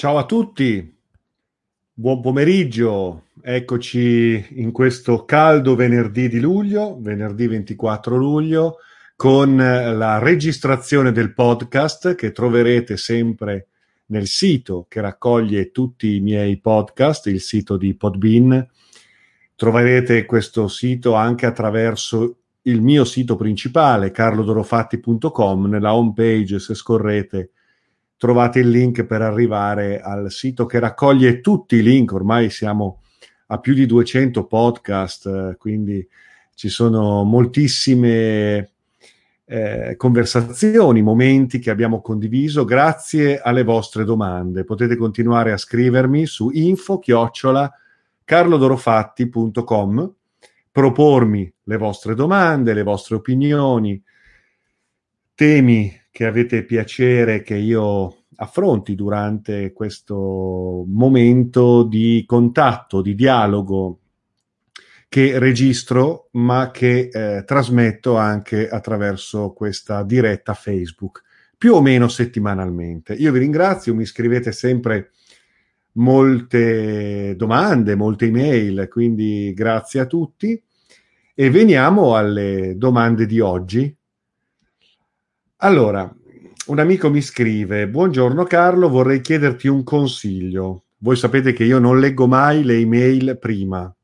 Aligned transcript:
Ciao 0.00 0.16
a 0.16 0.24
tutti, 0.24 0.96
buon 1.92 2.22
pomeriggio. 2.22 3.24
Eccoci 3.42 4.46
in 4.52 4.72
questo 4.72 5.26
caldo 5.26 5.74
venerdì 5.74 6.30
di 6.30 6.40
luglio, 6.40 6.96
venerdì 6.98 7.46
24 7.46 8.16
luglio, 8.16 8.78
con 9.14 9.56
la 9.56 10.18
registrazione 10.18 11.12
del 11.12 11.34
podcast 11.34 12.14
che 12.14 12.32
troverete 12.32 12.96
sempre 12.96 13.66
nel 14.06 14.26
sito 14.26 14.86
che 14.88 15.02
raccoglie 15.02 15.70
tutti 15.70 16.14
i 16.14 16.20
miei 16.20 16.58
podcast, 16.58 17.26
il 17.26 17.42
sito 17.42 17.76
di 17.76 17.94
Podbean. 17.94 18.66
Troverete 19.54 20.24
questo 20.24 20.66
sito 20.68 21.12
anche 21.12 21.44
attraverso 21.44 22.38
il 22.62 22.80
mio 22.80 23.04
sito 23.04 23.36
principale, 23.36 24.12
carlodorofatti.com, 24.12 25.66
nella 25.66 25.94
home 25.94 26.14
page, 26.14 26.58
se 26.58 26.74
scorrete, 26.74 27.50
trovate 28.20 28.58
il 28.58 28.68
link 28.68 29.04
per 29.04 29.22
arrivare 29.22 29.98
al 29.98 30.30
sito 30.30 30.66
che 30.66 30.78
raccoglie 30.78 31.40
tutti 31.40 31.76
i 31.76 31.82
link, 31.82 32.12
ormai 32.12 32.50
siamo 32.50 33.00
a 33.46 33.58
più 33.58 33.72
di 33.72 33.86
200 33.86 34.44
podcast, 34.44 35.56
quindi 35.56 36.06
ci 36.54 36.68
sono 36.68 37.24
moltissime 37.24 38.72
eh, 39.46 39.94
conversazioni, 39.96 41.00
momenti 41.00 41.60
che 41.60 41.70
abbiamo 41.70 42.02
condiviso 42.02 42.66
grazie 42.66 43.40
alle 43.40 43.64
vostre 43.64 44.04
domande. 44.04 44.64
Potete 44.64 44.96
continuare 44.96 45.52
a 45.52 45.56
scrivermi 45.56 46.26
su 46.26 46.50
info 46.50 46.98
chiocciola 46.98 47.72
carlodorofatti.com, 48.22 50.14
propormi 50.70 51.50
le 51.62 51.76
vostre 51.78 52.14
domande, 52.14 52.74
le 52.74 52.82
vostre 52.82 53.14
opinioni, 53.14 54.00
temi 55.34 56.00
che 56.10 56.26
avete 56.26 56.64
piacere 56.64 57.40
che 57.42 57.54
io 57.54 58.19
affronti 58.42 58.94
durante 58.94 59.72
questo 59.72 60.84
momento 60.86 61.82
di 61.82 62.24
contatto, 62.26 63.02
di 63.02 63.14
dialogo 63.14 63.98
che 65.08 65.38
registro 65.38 66.28
ma 66.32 66.70
che 66.70 67.10
eh, 67.12 67.44
trasmetto 67.44 68.16
anche 68.16 68.68
attraverso 68.68 69.52
questa 69.52 70.02
diretta 70.04 70.54
Facebook, 70.54 71.22
più 71.58 71.74
o 71.74 71.82
meno 71.82 72.08
settimanalmente. 72.08 73.12
Io 73.14 73.30
vi 73.30 73.40
ringrazio, 73.40 73.94
mi 73.94 74.06
scrivete 74.06 74.52
sempre 74.52 75.10
molte 75.92 77.34
domande, 77.36 77.94
molte 77.94 78.26
email, 78.26 78.88
quindi 78.88 79.52
grazie 79.54 80.00
a 80.00 80.06
tutti. 80.06 80.62
E 81.34 81.50
veniamo 81.50 82.16
alle 82.16 82.74
domande 82.76 83.26
di 83.26 83.40
oggi. 83.40 83.94
Allora, 85.56 86.10
un 86.66 86.78
amico 86.78 87.10
mi 87.10 87.22
scrive: 87.22 87.88
Buongiorno 87.88 88.44
Carlo, 88.44 88.88
vorrei 88.88 89.20
chiederti 89.20 89.68
un 89.68 89.82
consiglio. 89.82 90.84
Voi 90.98 91.16
sapete 91.16 91.52
che 91.52 91.64
io 91.64 91.78
non 91.78 91.98
leggo 91.98 92.26
mai 92.26 92.62
le 92.62 92.74
email 92.74 93.38
prima, 93.38 93.94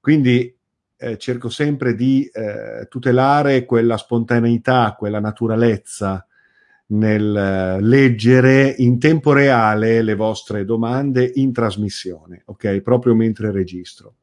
quindi 0.00 0.54
eh, 0.96 1.18
cerco 1.18 1.48
sempre 1.48 1.94
di 1.94 2.28
eh, 2.32 2.86
tutelare 2.88 3.64
quella 3.64 3.96
spontaneità, 3.96 4.94
quella 4.98 5.20
naturalezza 5.20 6.26
nel 6.86 7.36
eh, 7.36 7.80
leggere 7.80 8.74
in 8.78 8.98
tempo 8.98 9.32
reale 9.32 10.02
le 10.02 10.14
vostre 10.14 10.64
domande 10.64 11.30
in 11.34 11.52
trasmissione, 11.52 12.42
ok? 12.46 12.80
Proprio 12.80 13.14
mentre 13.14 13.50
registro. 13.52 14.14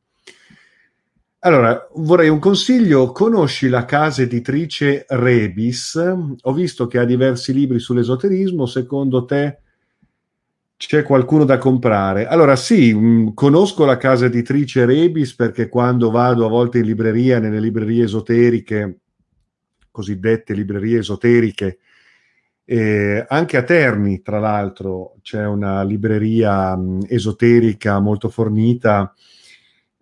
Allora, 1.43 1.87
vorrei 1.95 2.29
un 2.29 2.37
consiglio. 2.37 3.11
Conosci 3.11 3.67
la 3.67 3.85
casa 3.85 4.21
editrice 4.21 5.05
Rebis? 5.07 5.95
Ho 6.41 6.53
visto 6.53 6.85
che 6.85 6.99
ha 6.99 7.03
diversi 7.03 7.51
libri 7.51 7.79
sull'esoterismo. 7.79 8.67
Secondo 8.67 9.25
te 9.25 9.57
c'è 10.77 11.01
qualcuno 11.01 11.43
da 11.43 11.57
comprare? 11.57 12.27
Allora, 12.27 12.55
sì, 12.55 12.93
mm, 12.93 13.29
conosco 13.33 13.85
la 13.85 13.97
casa 13.97 14.25
editrice 14.25 14.85
Rebis 14.85 15.33
perché 15.33 15.67
quando 15.67 16.11
vado 16.11 16.45
a 16.45 16.49
volte 16.49 16.77
in 16.77 16.85
libreria, 16.85 17.39
nelle 17.39 17.59
librerie 17.59 18.03
esoteriche, 18.03 18.99
cosiddette 19.89 20.53
librerie 20.53 20.99
esoteriche, 20.99 21.79
eh, 22.65 23.25
anche 23.27 23.57
a 23.57 23.63
Terni, 23.63 24.21
tra 24.21 24.37
l'altro, 24.37 25.15
c'è 25.23 25.43
una 25.47 25.81
libreria 25.81 26.75
mh, 26.75 26.81
mm, 26.81 26.99
esoterica 27.07 27.99
molto 27.99 28.29
fornita 28.29 29.11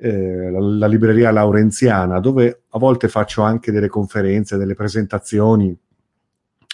eh, 0.02 0.50
la, 0.50 0.60
la, 0.60 0.88
libreria 0.88 1.32
laurenziana, 1.32 2.20
dove 2.20 2.64
a 2.70 2.80
volte 2.80 3.10
faccio 3.10 3.42
anche 3.42 3.72
delle 3.72 3.90
conferenze, 3.90 4.58
delle 4.58 4.74
presentazioni. 4.74 5.78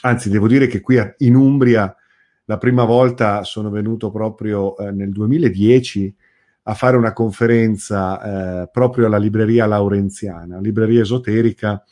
Anzi, 0.02 0.30
devo 0.30 0.48
dire 0.48 0.68
che 0.68 0.82
qui 0.82 1.00
in 1.20 1.36
Umbria 1.36 1.96
la 2.46 2.58
prima 2.58 2.84
volta 2.84 3.44
sono 3.44 3.72
venuto 3.72 4.12
proprio 4.12 4.78
eh, 4.78 4.92
nel 4.92 5.12
2010 5.12 6.16
a 6.68 6.74
fare 6.74 6.98
una 6.98 7.14
conferenza 7.14 8.62
eh, 8.62 8.70
proprio 8.72 9.08
alla 9.08 9.18
libreria 9.18 9.66
laurenziana, 9.66 10.60
libreria 10.60 11.02
esoterica 11.02 11.84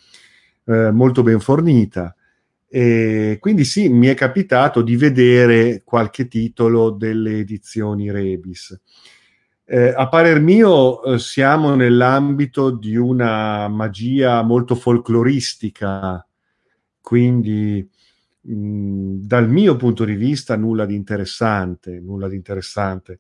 eh, 0.66 0.92
molto 0.92 1.24
ben 1.24 1.40
fornita. 1.40 2.16
E 2.68 3.38
quindi 3.40 3.66
sì, 3.66 3.88
mi 3.90 4.08
è 4.08 4.16
capitato 4.16 4.82
di 4.82 4.96
vedere 4.96 5.84
qualche 5.84 6.28
titolo 6.28 6.90
delle 6.90 7.40
edizioni 7.40 8.12
Rebis. 8.12 8.80
Eh, 9.74 9.92
a 9.92 10.08
parer 10.08 10.40
mio 10.40 11.02
eh, 11.02 11.18
siamo 11.18 11.74
nell'ambito 11.74 12.70
di 12.70 12.96
una 12.96 13.68
magia 13.70 14.44
molto 14.44 14.76
folcloristica, 14.76 16.24
quindi 17.02 17.90
mh, 18.42 19.16
dal 19.26 19.50
mio 19.50 19.76
punto 19.76 20.06
di 20.06 20.14
vista 20.14 20.56
nulla 20.56 20.86
di 20.86 20.94
interessante, 20.94 22.00
nulla 22.00 22.28
di 22.28 22.36
interessante. 22.36 23.20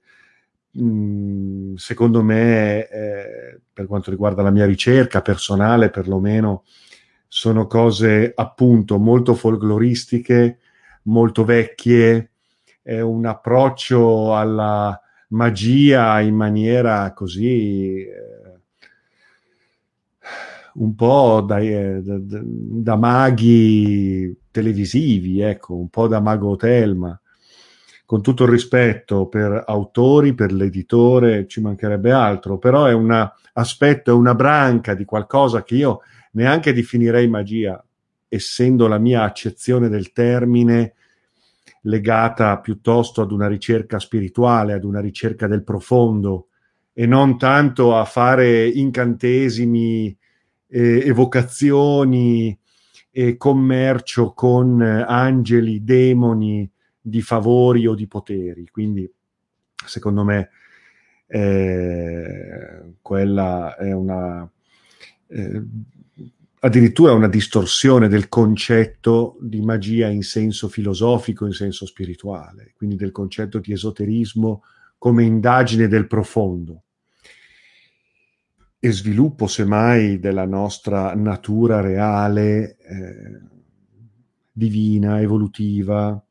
Secondo 1.76 2.22
me, 2.22 2.88
eh, 2.88 3.60
per 3.74 3.88
quanto 3.88 4.12
riguarda 4.12 4.44
la 4.44 4.52
mia 4.52 4.68
ricerca 4.68 5.24
personale, 5.24 5.90
perlomeno, 5.90 6.66
sono 7.28 7.66
cose 7.66 8.32
appunto 8.36 9.00
molto 9.00 9.34
folcloristiche, 9.34 10.60
molto 11.06 11.46
vecchie, 11.46 12.30
è 12.84 13.00
un 13.00 13.26
approccio 13.26 14.36
alla 14.36 15.03
magia 15.34 16.20
in 16.22 16.36
maniera 16.36 17.12
così 17.14 17.98
eh, 17.98 18.60
un 20.76 20.96
po' 20.96 21.44
da, 21.46 21.60
eh, 21.60 22.02
da, 22.02 22.18
da, 22.20 22.96
maghi 22.96 24.36
televisivi, 24.50 25.42
ecco, 25.42 25.76
un 25.76 25.90
po' 25.90 26.08
da 26.08 26.20
mago 26.20 26.56
Telma. 26.56 27.20
Con 28.06 28.22
tutto 28.22 28.44
il 28.44 28.50
rispetto 28.50 29.28
per 29.28 29.64
autori, 29.66 30.34
per 30.34 30.52
l'editore, 30.52 31.48
ci 31.48 31.62
mancherebbe 31.62 32.12
altro, 32.12 32.58
però 32.58 32.86
è 32.86 32.94
un 32.94 33.32
aspetto, 33.54 34.12
è 34.12 34.14
una 34.14 34.36
branca 34.36 34.94
di 34.94 35.06
qualcosa 35.06 35.64
che 35.64 35.76
io 35.76 36.02
neanche 36.34 36.74
definirei 36.74 37.28
magia, 37.28 37.84
essendo 38.28 38.88
la 38.88 39.00
mia 39.00 39.24
accezione 39.24 39.90
del 39.90 40.12
termine 40.12 40.94
legata 41.86 42.60
piuttosto 42.60 43.22
ad 43.22 43.32
una 43.32 43.48
ricerca 43.48 44.00
spirituale, 44.00 44.74
ad 44.74 44.84
una 44.84 45.00
ricerca 45.00 45.48
del 45.48 45.64
profondo 45.64 46.48
e 46.94 47.06
non 47.06 47.38
tanto 47.38 47.98
a 47.98 48.06
fare 48.06 48.68
incantesimi, 48.68 50.16
eh, 50.68 51.08
evocazioni 51.08 52.58
e 53.12 53.38
commercio 53.38 54.34
con 54.34 54.82
angeli, 54.82 55.84
demoni 55.84 56.70
di 57.00 57.22
favori 57.22 57.86
o 57.88 57.96
di 57.96 58.08
poteri. 58.08 58.68
Quindi, 58.72 59.12
secondo 59.86 60.24
me, 60.24 60.50
eh, 61.28 62.94
quella 63.02 63.76
è 63.76 63.92
una 63.92 64.50
eh, 65.28 65.64
addirittura 66.66 67.12
una 67.12 67.28
distorsione 67.28 68.08
del 68.08 68.30
concetto 68.30 69.38
di 69.42 69.62
magia 69.62 70.08
in 70.08 70.24
senso 70.24 70.70
filosofico, 70.70 71.46
in 71.46 71.52
senso 71.52 71.86
spirituale, 71.86 72.72
quindi 72.76 72.96
del 72.96 73.12
concetto 73.12 73.60
di 73.60 73.74
esoterismo 73.74 74.64
come 74.98 75.24
indagine 75.24 75.90
del 75.90 76.08
profondo. 76.08 76.84
E 78.80 78.92
sviluppo 78.92 79.48
semmai 79.48 80.20
della 80.20 80.46
nostra 80.46 81.14
natura 81.16 81.82
reale, 81.82 82.78
eh, 82.78 83.42
divina, 84.50 85.20
evolutiva, 85.20 86.22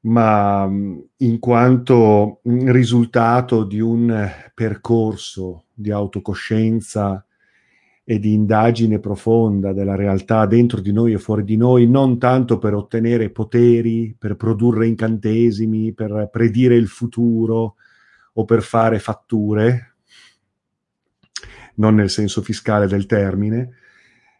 ma 0.00 0.68
in 1.16 1.38
quanto 1.38 2.40
risultato 2.42 3.62
di 3.62 3.78
un 3.78 4.28
percorso 4.54 5.66
di 5.72 5.92
autocoscienza 5.92 7.25
e 8.08 8.20
di 8.20 8.34
indagine 8.34 9.00
profonda 9.00 9.72
della 9.72 9.96
realtà 9.96 10.46
dentro 10.46 10.80
di 10.80 10.92
noi 10.92 11.12
e 11.12 11.18
fuori 11.18 11.42
di 11.42 11.56
noi, 11.56 11.88
non 11.88 12.20
tanto 12.20 12.56
per 12.56 12.72
ottenere 12.72 13.30
poteri, 13.30 14.14
per 14.16 14.36
produrre 14.36 14.86
incantesimi, 14.86 15.92
per 15.92 16.28
predire 16.30 16.76
il 16.76 16.86
futuro 16.86 17.74
o 18.34 18.44
per 18.44 18.62
fare 18.62 19.00
fatture, 19.00 19.96
non 21.74 21.96
nel 21.96 22.08
senso 22.08 22.42
fiscale 22.42 22.86
del 22.86 23.06
termine, 23.06 23.70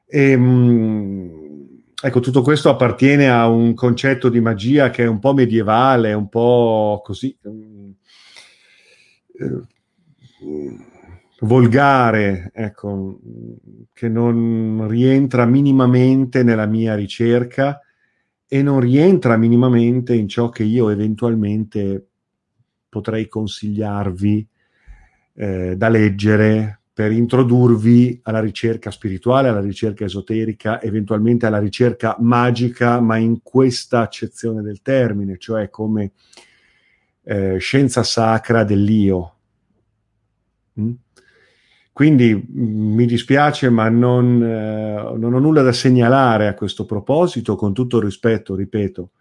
e, 0.06 0.30
ehm, 0.30 1.82
ecco, 2.00 2.20
tutto 2.20 2.42
questo 2.42 2.70
appartiene 2.70 3.28
a 3.28 3.48
un 3.48 3.74
concetto 3.74 4.28
di 4.28 4.38
magia 4.38 4.90
che 4.90 5.02
è 5.02 5.08
un 5.08 5.18
po' 5.18 5.34
medievale, 5.34 6.12
un 6.12 6.28
po' 6.28 7.02
così 7.04 7.36
eh, 7.42 7.50
volgare, 11.40 12.50
ecco, 12.54 13.20
che 13.92 14.08
non 14.08 14.86
rientra 14.88 15.44
minimamente 15.44 16.42
nella 16.42 16.66
mia 16.66 16.94
ricerca 16.94 17.80
e 18.48 18.62
non 18.62 18.80
rientra 18.80 19.36
minimamente 19.36 20.14
in 20.14 20.28
ciò 20.28 20.48
che 20.48 20.62
io 20.62 20.88
eventualmente 20.88 22.06
potrei 22.88 23.28
consigliarvi 23.28 24.48
eh, 25.34 25.76
da 25.76 25.88
leggere 25.88 26.80
per 26.96 27.12
introdurvi 27.12 28.20
alla 28.22 28.40
ricerca 28.40 28.90
spirituale, 28.90 29.48
alla 29.48 29.60
ricerca 29.60 30.06
esoterica, 30.06 30.80
eventualmente 30.80 31.44
alla 31.44 31.58
ricerca 31.58 32.16
magica, 32.20 33.00
ma 33.00 33.18
in 33.18 33.42
questa 33.42 34.00
accezione 34.00 34.62
del 34.62 34.80
termine, 34.80 35.36
cioè 35.36 35.68
come 35.68 36.12
eh, 37.24 37.58
scienza 37.58 38.02
sacra 38.02 38.64
dell'io. 38.64 39.34
Mm? 40.80 40.92
Quindi 41.96 42.34
mm, 42.34 42.94
mi 42.94 43.06
dispiace, 43.06 43.70
ma 43.70 43.88
non, 43.88 44.42
eh, 44.42 45.16
non, 45.16 45.32
ho 45.32 45.38
nulla 45.38 45.62
da 45.62 45.72
segnalare 45.72 46.46
a 46.46 46.52
questo 46.52 46.84
proposito, 46.84 47.56
con 47.56 47.72
tutto 47.72 47.96
il 47.96 48.02
rispetto, 48.02 48.54
ripeto, 48.54 49.12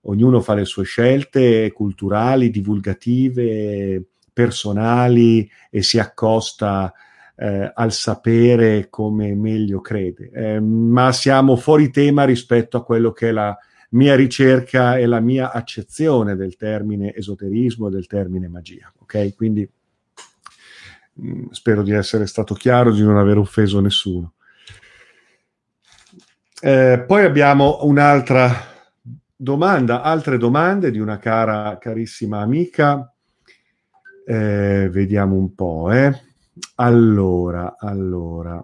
ognuno 0.00 0.40
fa 0.40 0.54
le 0.54 0.64
sue 0.64 0.82
scelte 0.82 1.70
culturali, 1.70 2.50
divulgative, 2.50 4.02
personali 4.32 5.48
e 5.70 5.80
si 5.84 6.00
accosta 6.00 6.92
eh, 7.36 7.70
al 7.72 7.92
sapere 7.92 8.88
come 8.90 9.36
meglio 9.36 9.80
crede, 9.80 10.28
eh, 10.34 10.58
ma 10.58 11.12
siamo 11.12 11.54
fuori 11.54 11.88
tema 11.92 12.24
rispetto 12.24 12.78
a 12.78 12.82
quello 12.82 13.12
che 13.12 13.28
è 13.28 13.30
la 13.30 13.56
mia 13.90 14.16
ricerca 14.16 14.96
e 14.96 15.06
la 15.06 15.20
mia 15.20 15.52
accezione 15.52 16.34
del 16.34 16.56
termine 16.56 17.14
esoterismo 17.14 17.86
e 17.86 17.90
del 17.92 18.08
termine 18.08 18.48
magia. 18.48 18.92
Ok? 18.98 19.36
Quindi 19.36 19.70
spero 21.50 21.82
di 21.82 21.92
essere 21.92 22.26
stato 22.26 22.54
chiaro, 22.54 22.92
di 22.92 23.02
non 23.02 23.16
aver 23.16 23.38
offeso 23.38 23.80
nessuno. 23.80 24.34
Eh, 26.60 27.04
poi 27.06 27.24
abbiamo 27.24 27.78
un'altra 27.82 28.52
domanda, 29.34 30.02
altre 30.02 30.38
domande 30.38 30.90
di 30.90 30.98
una 30.98 31.18
cara, 31.18 31.78
carissima 31.78 32.40
amica. 32.40 33.12
Eh, 34.26 34.88
vediamo 34.90 35.36
un 35.36 35.54
po', 35.54 35.90
eh. 35.92 36.22
Allora, 36.76 37.76
allora. 37.78 38.62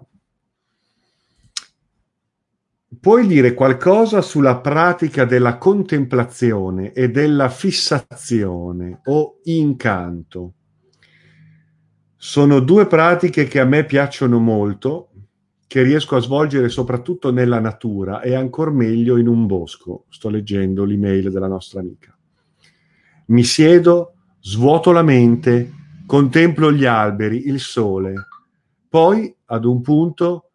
Puoi 2.99 3.27
dire 3.27 3.53
qualcosa 3.53 4.21
sulla 4.21 4.57
pratica 4.57 5.25
della 5.25 5.57
contemplazione 5.57 6.91
e 6.91 7.09
della 7.09 7.49
fissazione 7.49 9.01
o 9.05 9.39
incanto? 9.43 10.53
Sono 12.27 12.59
due 12.59 12.87
pratiche 12.87 13.45
che 13.45 13.59
a 13.59 13.65
me 13.65 13.85
piacciono 13.85 14.39
molto, 14.39 15.09
che 15.67 15.83
riesco 15.83 16.15
a 16.15 16.19
svolgere 16.19 16.69
soprattutto 16.69 17.31
nella 17.31 17.59
natura 17.59 18.21
e 18.21 18.33
ancora 18.33 18.71
meglio 18.71 19.17
in 19.17 19.27
un 19.27 19.45
bosco. 19.45 20.05
Sto 20.09 20.29
leggendo 20.29 20.85
l'email 20.85 21.29
della 21.29 21.47
nostra 21.47 21.81
amica. 21.81 22.17
Mi 23.27 23.43
siedo, 23.43 24.15
svuoto 24.39 24.91
la 24.91 25.03
mente, 25.03 25.71
contemplo 26.07 26.71
gli 26.71 26.85
alberi, 26.85 27.47
il 27.47 27.59
sole, 27.59 28.15
poi 28.89 29.33
ad 29.45 29.63
un 29.63 29.81
punto 29.81 30.49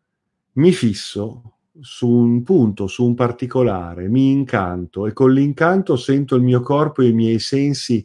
mi 0.54 0.72
fisso 0.72 1.58
su 1.78 2.08
un 2.08 2.42
punto, 2.42 2.88
su 2.88 3.04
un 3.04 3.14
particolare, 3.14 4.08
mi 4.08 4.32
incanto 4.32 5.06
e 5.06 5.12
con 5.12 5.32
l'incanto 5.32 5.94
sento 5.94 6.34
il 6.34 6.42
mio 6.42 6.62
corpo 6.62 7.02
e 7.02 7.06
i 7.06 7.12
miei 7.12 7.38
sensi 7.38 8.04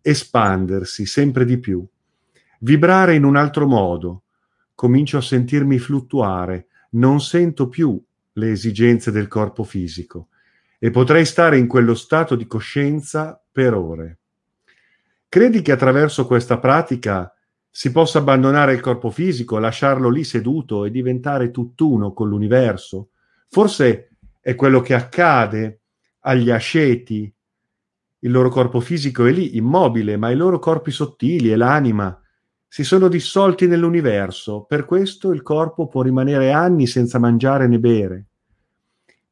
espandersi 0.00 1.04
sempre 1.04 1.44
di 1.44 1.58
più, 1.58 1.84
vibrare 2.62 3.14
in 3.14 3.24
un 3.24 3.36
altro 3.36 3.66
modo, 3.66 4.24
comincio 4.74 5.18
a 5.18 5.22
sentirmi 5.22 5.78
fluttuare, 5.78 6.66
non 6.90 7.20
sento 7.20 7.68
più 7.68 8.00
le 8.34 8.50
esigenze 8.50 9.10
del 9.10 9.28
corpo 9.28 9.64
fisico 9.64 10.28
e 10.78 10.90
potrei 10.90 11.24
stare 11.24 11.58
in 11.58 11.66
quello 11.66 11.94
stato 11.94 12.34
di 12.34 12.46
coscienza 12.46 13.40
per 13.50 13.74
ore. 13.74 14.18
Credi 15.28 15.62
che 15.62 15.72
attraverso 15.72 16.26
questa 16.26 16.58
pratica 16.58 17.32
si 17.70 17.90
possa 17.90 18.18
abbandonare 18.18 18.74
il 18.74 18.80
corpo 18.80 19.10
fisico, 19.10 19.58
lasciarlo 19.58 20.10
lì 20.10 20.24
seduto 20.24 20.84
e 20.84 20.90
diventare 20.90 21.50
tutt'uno 21.50 22.12
con 22.12 22.28
l'universo? 22.28 23.10
Forse 23.48 24.16
è 24.40 24.54
quello 24.54 24.80
che 24.80 24.94
accade 24.94 25.80
agli 26.20 26.50
asceti. 26.50 27.32
Il 28.20 28.30
loro 28.30 28.50
corpo 28.50 28.80
fisico 28.80 29.24
è 29.24 29.32
lì, 29.32 29.56
immobile, 29.56 30.16
ma 30.16 30.30
i 30.30 30.36
loro 30.36 30.58
corpi 30.58 30.90
sottili 30.90 31.50
e 31.50 31.56
l'anima 31.56 32.21
si 32.72 32.84
sono 32.84 33.08
dissolti 33.08 33.66
nell'universo. 33.66 34.62
Per 34.66 34.86
questo 34.86 35.30
il 35.30 35.42
corpo 35.42 35.88
può 35.88 36.00
rimanere 36.00 36.52
anni 36.52 36.86
senza 36.86 37.18
mangiare 37.18 37.68
né 37.68 37.78
bere. 37.78 38.24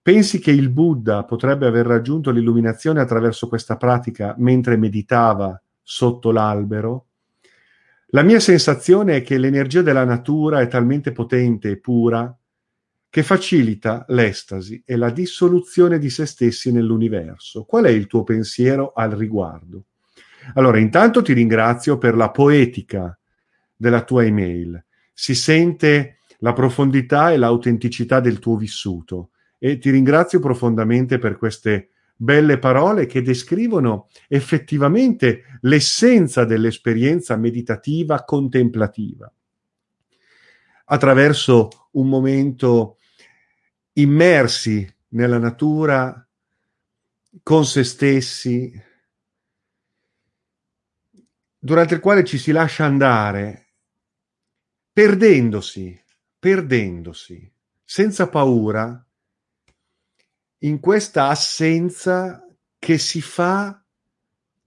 Pensi 0.02 0.40
che 0.40 0.50
il 0.50 0.68
Buddha 0.68 1.24
potrebbe 1.24 1.66
aver 1.66 1.86
raggiunto 1.86 2.32
l'illuminazione 2.32 3.00
attraverso 3.00 3.48
questa 3.48 3.78
pratica 3.78 4.34
mentre 4.36 4.76
meditava 4.76 5.58
sotto 5.82 6.32
l'albero, 6.32 7.06
la 8.08 8.20
mia 8.20 8.40
sensazione 8.40 9.16
è 9.16 9.22
che 9.22 9.38
l'energia 9.38 9.80
della 9.80 10.04
natura 10.04 10.60
è 10.60 10.68
talmente 10.68 11.10
potente 11.10 11.70
e 11.70 11.78
pura 11.78 12.36
che 13.08 13.22
facilita 13.22 14.04
l'estasi 14.08 14.82
e 14.84 14.96
la 14.96 15.08
dissoluzione 15.08 15.98
di 15.98 16.10
se 16.10 16.26
stessi 16.26 16.72
nell'universo. 16.72 17.64
Qual 17.64 17.84
è 17.84 17.90
il 17.90 18.06
tuo 18.06 18.22
pensiero 18.22 18.92
al 18.94 19.12
riguardo? 19.12 19.84
Allora, 20.56 20.78
intanto 20.78 21.22
ti 21.22 21.32
ringrazio 21.32 21.96
per 21.96 22.16
la 22.16 22.30
poetica 22.30 23.14
della 23.80 24.04
tua 24.04 24.26
email. 24.26 24.84
Si 25.14 25.34
sente 25.34 26.18
la 26.40 26.52
profondità 26.52 27.32
e 27.32 27.38
l'autenticità 27.38 28.20
del 28.20 28.38
tuo 28.38 28.58
vissuto 28.58 29.30
e 29.58 29.78
ti 29.78 29.88
ringrazio 29.88 30.38
profondamente 30.38 31.18
per 31.18 31.38
queste 31.38 31.88
belle 32.14 32.58
parole 32.58 33.06
che 33.06 33.22
descrivono 33.22 34.08
effettivamente 34.28 35.58
l'essenza 35.62 36.44
dell'esperienza 36.44 37.36
meditativa 37.36 38.22
contemplativa. 38.24 39.32
Attraverso 40.84 41.88
un 41.92 42.06
momento 42.06 42.98
immersi 43.94 44.86
nella 45.08 45.38
natura, 45.38 46.28
con 47.42 47.64
se 47.64 47.84
stessi, 47.84 48.88
durante 51.58 51.94
il 51.94 52.00
quale 52.00 52.24
ci 52.24 52.38
si 52.38 52.52
lascia 52.52 52.84
andare, 52.84 53.69
perdendosi, 55.00 55.98
perdendosi, 56.38 57.50
senza 57.82 58.28
paura, 58.28 59.02
in 60.58 60.78
questa 60.78 61.28
assenza 61.28 62.46
che 62.78 62.98
si 62.98 63.22
fa 63.22 63.82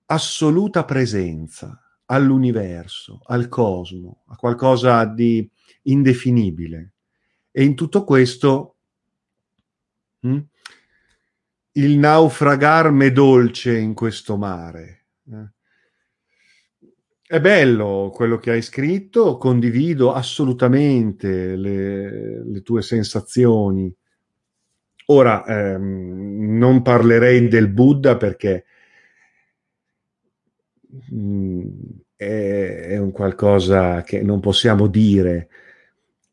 assoluta 0.07 0.85
presenza 0.85 1.79
all'universo, 2.05 3.21
al 3.25 3.47
cosmo, 3.47 4.23
a 4.29 4.35
qualcosa 4.35 5.05
di 5.05 5.47
indefinibile. 5.83 6.93
E 7.51 7.63
in 7.63 7.75
tutto 7.75 8.03
questo 8.03 8.77
hm, 10.21 10.39
il 11.73 11.97
naufragar 11.99 12.89
m'è 12.89 13.11
dolce 13.11 13.77
in 13.77 13.93
questo 13.93 14.35
mare. 14.37 15.05
Eh. 15.29 15.51
È 17.33 17.41
bello 17.41 18.11
quello 18.13 18.37
che 18.37 18.51
hai 18.51 18.61
scritto, 18.61 19.37
condivido 19.37 20.13
assolutamente 20.13 21.55
le, 21.55 22.43
le 22.45 22.61
tue 22.61 22.83
sensazioni 22.83 23.91
Ora, 25.07 25.43
ehm, 25.45 26.57
non 26.57 26.81
parlerei 26.81 27.47
del 27.47 27.67
Buddha 27.67 28.15
perché 28.15 28.65
mh, 31.09 31.15
mm, 31.15 31.61
è, 32.15 32.85
è, 32.91 32.97
un 32.97 33.11
qualcosa 33.11 34.01
che 34.03 34.21
non 34.21 34.39
possiamo 34.39 34.87
dire, 34.87 35.49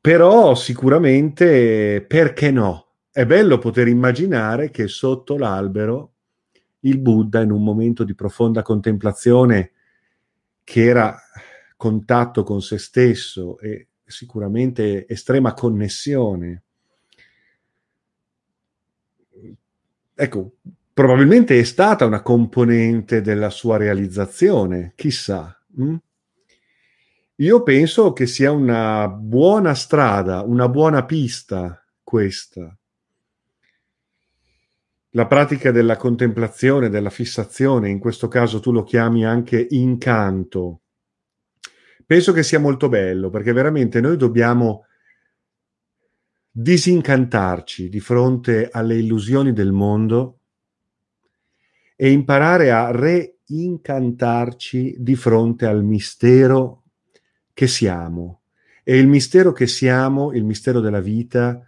però 0.01 0.55
sicuramente 0.55 2.05
perché 2.07 2.51
no? 2.51 2.87
È 3.11 3.27
bello 3.27 3.59
poter 3.59 3.89
immaginare 3.89 4.71
che 4.71 4.87
sotto 4.87 5.37
l'albero 5.37 6.13
il 6.81 6.99
Buddha, 6.99 7.41
in 7.41 7.51
un 7.51 7.65
momento 7.65 8.05
di 8.05 8.15
profonda 8.15 8.63
contemplazione, 8.63 9.73
che 10.71 10.85
era 10.85 11.21
contatto 11.77 12.45
con 12.45 12.63
se 12.63 12.79
stesso 12.79 13.59
e 13.59 13.89
sicuramente 14.05 15.09
estrema 15.09 15.53
connessione 15.53 16.63
ecco, 20.21 20.57
probabilmente 20.93 21.59
è 21.59 21.63
stata 21.63 22.05
una 22.05 22.21
componente 22.21 23.23
della 23.23 23.49
sua 23.49 23.79
realizzazione, 23.79 24.93
chissà. 24.95 25.59
Hm? 25.79 25.97
Io 27.37 27.63
penso 27.63 28.13
che 28.13 28.27
sia 28.27 28.53
una 28.53 29.09
buona 29.09 29.75
strada, 29.75 30.43
una 30.43 30.69
buona 30.69 31.07
pista 31.07 31.83
questa. 32.03 32.77
La 35.11 35.27
pratica 35.27 35.73
della 35.73 35.97
contemplazione, 35.97 36.89
della 36.89 37.11
fissazione, 37.11 37.89
in 37.89 37.99
questo 37.99 38.29
caso 38.29 38.61
tu 38.61 38.71
lo 38.71 38.85
chiami 38.85 39.25
anche 39.25 39.67
incanto, 39.71 40.83
penso 42.07 42.33
che 42.33 42.43
sia 42.43 42.59
molto 42.59 42.89
bello 42.89 43.31
perché 43.31 43.53
veramente 43.53 44.01
noi 44.01 44.17
dobbiamo 44.17 44.87
disincantarci 46.53 47.89
di 47.89 48.01
fronte 48.01 48.69
alle 48.71 48.97
illusioni 48.97 49.53
del 49.53 49.73
mondo 49.73 50.39
e 51.97 52.11
imparare 52.11 52.73
a 52.73 52.91
reincantarci 52.91 54.97
di 54.99 55.17
fronte 55.17 55.67
al 55.67 55.85
mistero 55.85 56.85
che 57.53 57.67
siamo. 57.67 58.41
E 58.83 58.99
il 58.99 59.07
mistero 59.07 59.53
che 59.53 59.67
siamo, 59.67 60.33
il 60.33 60.45
mistero 60.45 60.81
della 60.81 61.01
vita, 61.01 61.63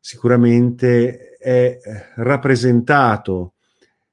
sicuramente 0.00 1.27
è 1.48 1.78
rappresentato 2.16 3.54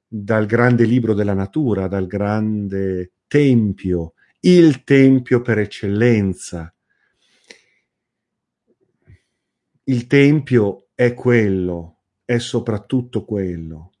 dal 0.08 0.46
grande 0.46 0.86
libro 0.86 1.12
della 1.12 1.34
natura, 1.34 1.86
dal 1.86 2.06
grande 2.06 3.12
tempio, 3.26 4.14
il 4.40 4.84
tempio 4.84 5.42
per 5.42 5.58
eccellenza. 5.58 6.74
Il 9.84 10.06
tempio 10.06 10.86
è 10.94 11.12
quello, 11.12 11.98
è 12.24 12.38
soprattutto 12.38 13.26
quello. 13.26 13.92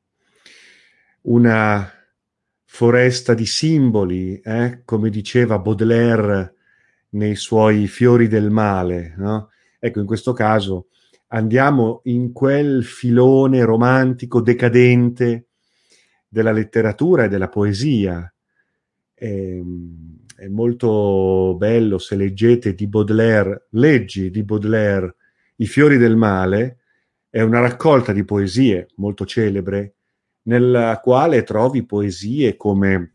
Una 1.22 1.92
foresta 2.64 3.34
di 3.34 3.44
simboli, 3.44 4.40
eh? 4.40 4.80
come 4.86 5.10
diceva 5.10 5.58
Baudelaire 5.58 6.54
nei 7.10 7.36
suoi 7.36 7.86
fiori 7.86 8.28
del 8.28 8.48
male. 8.48 9.14
No? 9.18 9.50
Ecco, 9.78 10.00
in 10.00 10.06
questo 10.06 10.32
caso 10.32 10.88
andiamo 11.28 12.00
in 12.04 12.32
quel 12.32 12.84
filone 12.84 13.64
romantico 13.64 14.40
decadente 14.40 15.48
della 16.28 16.52
letteratura 16.52 17.24
e 17.24 17.28
della 17.28 17.48
poesia. 17.48 18.32
È, 19.12 19.24
ehm, 19.24 20.24
è 20.36 20.48
molto 20.48 21.54
bello 21.56 21.96
se 21.96 22.14
leggete 22.14 22.74
di 22.74 22.86
Baudelaire, 22.86 23.68
leggi 23.70 24.30
di 24.30 24.44
Baudelaire 24.44 25.16
I 25.56 25.66
fiori 25.66 25.96
del 25.96 26.16
male, 26.16 26.80
è 27.30 27.40
una 27.40 27.60
raccolta 27.60 28.12
di 28.12 28.24
poesie 28.24 28.88
molto 28.96 29.24
celebre, 29.24 29.94
nella 30.42 31.00
quale 31.02 31.42
trovi 31.42 31.86
poesie 31.86 32.56
come, 32.56 33.14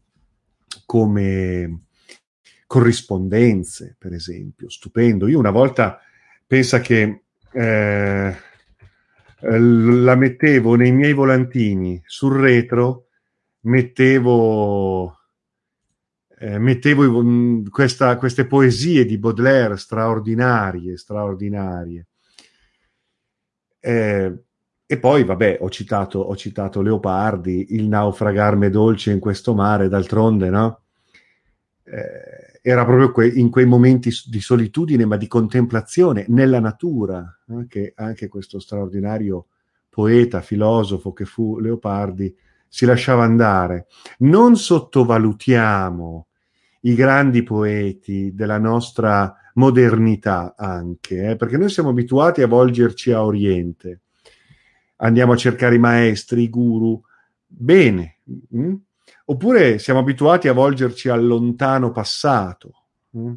come 0.87 1.83
corrispondenze, 2.65 3.95
per 3.99 4.13
esempio, 4.13 4.69
stupendo. 4.69 5.27
Io 5.27 5.37
una 5.37 5.51
volta 5.51 5.99
pensa 6.47 6.81
che 6.81 7.25
eh, 7.53 8.35
la 9.41 10.15
mettevo 10.15 10.75
nei 10.75 10.91
miei 10.91 11.13
volantini 11.13 12.01
sul 12.05 12.39
retro, 12.39 13.07
mettevo, 13.61 15.17
eh, 16.39 16.57
mettevo 16.59 17.23
mm, 17.23 17.65
questa, 17.67 18.17
queste 18.17 18.45
poesie 18.45 19.05
di 19.05 19.17
Baudelaire 19.17 19.77
straordinarie, 19.77 20.97
straordinarie. 20.97 22.07
Eh, 23.79 24.43
e 24.85 24.99
poi, 24.99 25.23
vabbè, 25.23 25.59
ho 25.61 25.69
citato, 25.69 26.19
ho 26.19 26.35
citato 26.35 26.81
Leopardi, 26.81 27.67
il 27.69 27.87
naufragarme 27.87 28.69
dolce 28.69 29.11
in 29.11 29.19
questo 29.19 29.53
mare, 29.55 29.87
d'altronde, 29.87 30.49
no? 30.49 30.81
Eh, 31.83 32.50
era 32.61 32.85
proprio 32.85 33.11
que- 33.11 33.27
in 33.27 33.49
quei 33.49 33.65
momenti 33.65 34.11
di 34.27 34.39
solitudine, 34.39 35.05
ma 35.05 35.17
di 35.17 35.27
contemplazione 35.27 36.25
nella 36.29 36.59
natura, 36.59 37.39
eh, 37.49 37.65
che 37.67 37.93
anche 37.95 38.27
questo 38.27 38.59
straordinario 38.59 39.47
poeta, 39.89 40.41
filosofo 40.41 41.11
che 41.11 41.25
fu 41.25 41.59
Leopardi, 41.59 42.33
si 42.67 42.85
lasciava 42.85 43.23
andare. 43.23 43.87
Non 44.19 44.55
sottovalutiamo 44.55 46.27
i 46.81 46.95
grandi 46.95 47.43
poeti 47.43 48.33
della 48.33 48.57
nostra 48.57 49.35
modernità 49.55 50.55
anche, 50.55 51.31
eh, 51.31 51.35
perché 51.35 51.57
noi 51.57 51.69
siamo 51.69 51.89
abituati 51.89 52.41
a 52.41 52.47
volgerci 52.47 53.11
a 53.11 53.25
Oriente. 53.25 54.01
Andiamo 54.97 55.33
a 55.33 55.35
cercare 55.35 55.75
i 55.75 55.79
maestri, 55.79 56.43
i 56.43 56.49
guru. 56.49 57.01
Bene, 57.45 58.19
mh? 58.23 58.73
Oppure 59.25 59.79
siamo 59.79 59.99
abituati 59.99 60.47
a 60.47 60.53
volgerci 60.53 61.09
al 61.09 61.25
lontano 61.25 61.91
passato. 61.91 62.85
Mm? 63.17 63.33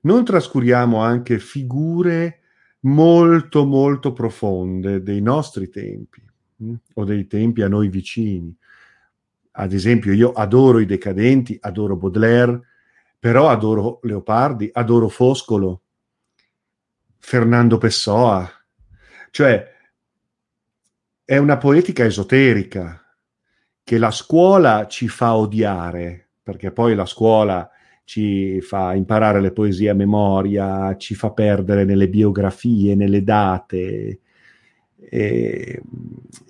Non 0.00 0.24
trascuriamo 0.24 0.98
anche 0.98 1.38
figure 1.38 2.40
molto, 2.80 3.64
molto 3.64 4.12
profonde 4.12 5.02
dei 5.02 5.20
nostri 5.20 5.68
tempi 5.68 6.22
mm? 6.62 6.74
o 6.94 7.04
dei 7.04 7.26
tempi 7.26 7.62
a 7.62 7.68
noi 7.68 7.88
vicini. 7.88 8.56
Ad 9.56 9.72
esempio, 9.72 10.12
io 10.12 10.32
adoro 10.32 10.80
i 10.80 10.86
decadenti, 10.86 11.56
adoro 11.60 11.96
Baudelaire, 11.96 12.60
però 13.18 13.48
adoro 13.48 14.00
Leopardi, 14.02 14.68
adoro 14.72 15.08
Foscolo, 15.08 15.82
Fernando 17.18 17.78
Pessoa. 17.78 18.50
Cioè, 19.30 19.72
è 21.24 21.36
una 21.36 21.56
poetica 21.56 22.04
esoterica, 22.04 23.03
che 23.84 23.98
la 23.98 24.10
scuola 24.10 24.86
ci 24.88 25.08
fa 25.08 25.36
odiare, 25.36 26.28
perché 26.42 26.72
poi 26.72 26.94
la 26.94 27.04
scuola 27.04 27.68
ci 28.04 28.60
fa 28.62 28.94
imparare 28.94 29.40
le 29.40 29.52
poesie 29.52 29.90
a 29.90 29.94
memoria, 29.94 30.96
ci 30.96 31.14
fa 31.14 31.30
perdere 31.30 31.84
nelle 31.84 32.08
biografie, 32.08 32.94
nelle 32.94 33.22
date, 33.22 34.20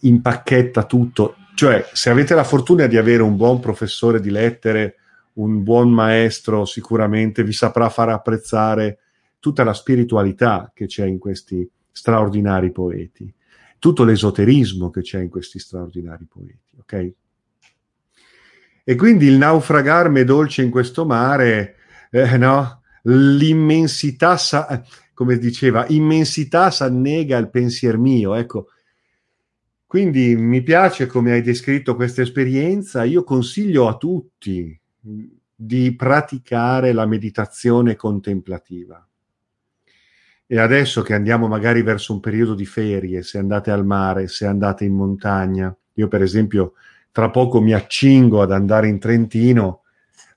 impacchetta 0.00 0.84
tutto. 0.84 1.34
Cioè, 1.54 1.88
se 1.92 2.10
avete 2.10 2.34
la 2.34 2.44
fortuna 2.44 2.86
di 2.86 2.96
avere 2.96 3.22
un 3.22 3.36
buon 3.36 3.60
professore 3.60 4.20
di 4.20 4.30
lettere, 4.30 4.96
un 5.34 5.62
buon 5.64 5.90
maestro, 5.90 6.64
sicuramente 6.64 7.42
vi 7.42 7.52
saprà 7.52 7.88
far 7.88 8.10
apprezzare 8.10 8.98
tutta 9.40 9.64
la 9.64 9.74
spiritualità 9.74 10.70
che 10.72 10.86
c'è 10.86 11.04
in 11.04 11.18
questi 11.18 11.68
straordinari 11.90 12.70
poeti, 12.70 13.32
tutto 13.78 14.04
l'esoterismo 14.04 14.90
che 14.90 15.02
c'è 15.02 15.20
in 15.20 15.28
questi 15.28 15.58
straordinari 15.58 16.26
poeti, 16.26 16.76
ok? 16.78 17.12
E 18.84 18.94
quindi 18.96 19.26
il 19.26 19.38
naufragarmi 19.38 20.24
dolce 20.24 20.62
in 20.62 20.70
questo 20.70 21.06
mare, 21.06 21.76
eh, 22.10 22.36
no? 22.36 22.82
l'immensità, 23.04 24.36
sa- 24.36 24.82
come 25.14 25.38
diceva, 25.38 25.86
immensità 25.88 26.70
s'annega 26.70 27.38
il 27.38 27.50
pensier 27.50 27.96
mio, 27.96 28.34
ecco. 28.34 28.68
Quindi 29.86 30.36
mi 30.36 30.62
piace 30.62 31.06
come 31.06 31.32
hai 31.32 31.40
descritto 31.40 31.94
questa 31.94 32.22
esperienza, 32.22 33.04
io 33.04 33.22
consiglio 33.24 33.88
a 33.88 33.96
tutti 33.96 34.78
di 35.54 35.94
praticare 35.94 36.92
la 36.92 37.06
meditazione 37.06 37.94
contemplativa. 37.94 39.06
E 40.46 40.58
adesso 40.58 41.02
che 41.02 41.14
andiamo 41.14 41.46
magari 41.48 41.82
verso 41.82 42.12
un 42.12 42.20
periodo 42.20 42.54
di 42.54 42.66
ferie, 42.66 43.22
se 43.22 43.38
andate 43.38 43.70
al 43.70 43.86
mare, 43.86 44.28
se 44.28 44.46
andate 44.46 44.84
in 44.84 44.94
montagna, 44.94 45.74
io 45.94 46.08
per 46.08 46.22
esempio 46.22 46.74
tra 47.14 47.30
poco 47.30 47.60
mi 47.60 47.72
accingo 47.72 48.42
ad 48.42 48.50
andare 48.50 48.88
in 48.88 48.98
Trentino, 48.98 49.82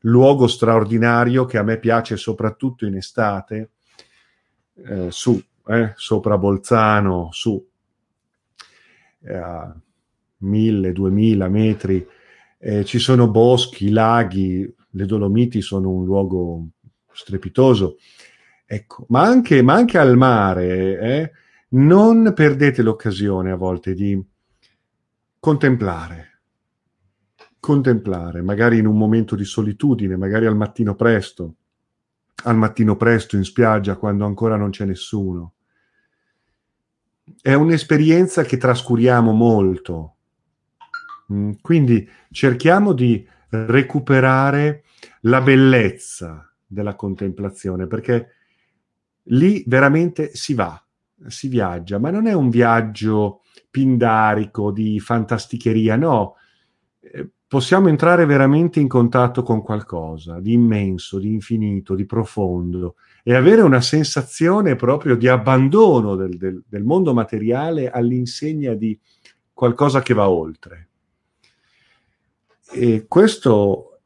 luogo 0.02 0.46
straordinario 0.46 1.46
che 1.46 1.58
a 1.58 1.64
me 1.64 1.80
piace 1.80 2.18
soprattutto 2.18 2.86
in 2.86 2.96
estate, 2.96 3.72
eh, 4.86 5.08
su, 5.10 5.42
eh, 5.70 5.94
sopra 5.96 6.38
Bolzano, 6.38 7.30
su, 7.32 7.68
eh, 9.22 9.36
a 9.36 9.76
mille, 10.42 10.92
duemila 10.92 11.50
metri, 11.50 12.08
eh, 12.60 12.86
ci 12.86 13.00
sono 13.00 13.28
boschi, 13.28 13.90
laghi, 13.90 14.72
le 14.92 15.06
Dolomiti 15.08 15.62
sono 15.62 15.90
un 15.90 16.06
luogo 16.06 16.68
strepitoso, 17.12 17.98
ecco, 18.68 19.08
ma 19.10 19.24
anche, 19.24 19.64
ma 19.64 19.74
anche 19.74 19.98
al 19.98 20.16
mare, 20.16 21.00
eh, 21.00 21.32
non 21.70 22.34
perdete 22.36 22.84
l'occasione 22.84 23.50
a 23.50 23.56
volte 23.56 23.96
di 23.96 24.24
contemplare, 25.40 26.37
contemplare, 27.68 28.42
magari 28.42 28.78
in 28.78 28.86
un 28.86 28.98
momento 28.98 29.36
di 29.36 29.44
solitudine, 29.44 30.16
magari 30.16 30.46
al 30.46 30.56
mattino 30.56 30.96
presto, 30.96 31.56
al 32.46 32.56
mattino 32.56 32.96
presto 32.96 33.36
in 33.36 33.44
spiaggia 33.44 33.98
quando 33.98 34.24
ancora 34.24 34.56
non 34.56 34.70
c'è 34.70 34.86
nessuno. 34.86 35.56
È 37.42 37.54
un'esperienza 37.54 38.44
che 38.44 38.56
trascuriamo 38.56 39.34
molto. 39.34 40.16
Mm, 41.34 41.52
quindi 41.62 42.10
cerchiamo 42.32 42.94
di 42.94 43.28
recuperare 43.50 44.86
la 45.24 45.42
bellezza 45.42 46.50
della 46.66 46.96
contemplazione, 46.96 47.86
perché 47.86 48.30
lì 49.24 49.62
veramente 49.68 50.34
si 50.36 50.54
va, 50.54 50.82
si 51.26 51.50
viaggia, 51.50 52.00
ma 52.00 52.12
non 52.12 52.28
è 52.28 52.34
un 52.34 52.50
viaggio 52.50 53.42
pindarico 53.70 54.72
di 54.72 55.02
fantasticheria, 55.02 55.98
no, 55.98 56.36
eh, 57.02 57.32
possiamo 57.48 57.88
entrare 57.88 58.26
veramente 58.26 58.80
in 58.80 58.88
contatto 58.88 59.42
con 59.42 59.62
qualcosa 59.62 60.40
di 60.40 60.52
immenso, 60.52 61.18
di 61.18 61.32
infinito, 61.32 61.96
di 61.96 62.06
profondo 62.06 62.96
e 63.24 63.34
avere 63.34 63.62
una 63.62 63.82
sensazione 63.82 64.76
proprio 64.76 65.16
di 65.16 65.28
abbandono 65.28 66.16
del, 66.16 66.38
del, 66.38 66.62
del 66.68 66.84
mondo 66.84 67.14
materiale 67.14 67.90
all'insegna 67.90 68.74
di 68.74 69.00
qualcosa 69.54 70.02
che 70.02 70.14
va 70.14 70.30
oltre. 70.30 70.90
E 72.70 73.06
questo 73.08 74.00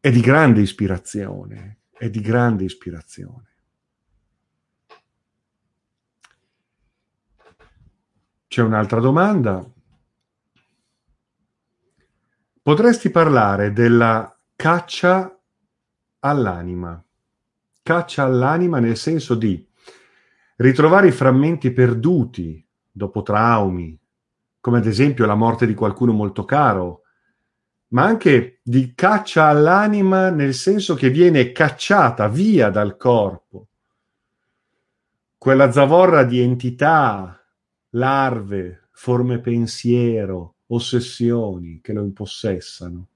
è 0.00 0.10
di 0.10 0.20
grande 0.20 0.60
ispirazione, 0.60 1.78
è 1.96 2.10
di 2.10 2.20
grande 2.20 2.64
ispirazione. 2.64 3.44
C'è 8.48 8.62
un'altra 8.62 9.00
domanda. 9.00 9.64
Potresti 12.66 13.10
parlare 13.10 13.72
della 13.72 14.36
caccia 14.56 15.40
all'anima? 16.18 17.00
Caccia 17.80 18.24
all'anima 18.24 18.80
nel 18.80 18.96
senso 18.96 19.36
di 19.36 19.64
ritrovare 20.56 21.06
i 21.06 21.12
frammenti 21.12 21.70
perduti 21.70 22.66
dopo 22.90 23.22
traumi, 23.22 23.96
come 24.58 24.78
ad 24.78 24.86
esempio 24.86 25.26
la 25.26 25.36
morte 25.36 25.64
di 25.64 25.74
qualcuno 25.74 26.10
molto 26.10 26.44
caro, 26.44 27.02
ma 27.90 28.02
anche 28.02 28.58
di 28.64 28.94
caccia 28.96 29.44
all'anima 29.44 30.30
nel 30.30 30.52
senso 30.52 30.96
che 30.96 31.08
viene 31.08 31.52
cacciata 31.52 32.26
via 32.26 32.68
dal 32.70 32.96
corpo. 32.96 33.68
Quella 35.38 35.70
zavorra 35.70 36.24
di 36.24 36.40
entità, 36.40 37.40
larve, 37.90 38.88
forme 38.90 39.38
pensiero, 39.38 40.55
ossessioni 40.68 41.80
che 41.82 41.92
lo 41.92 42.02
impossessano. 42.02 43.08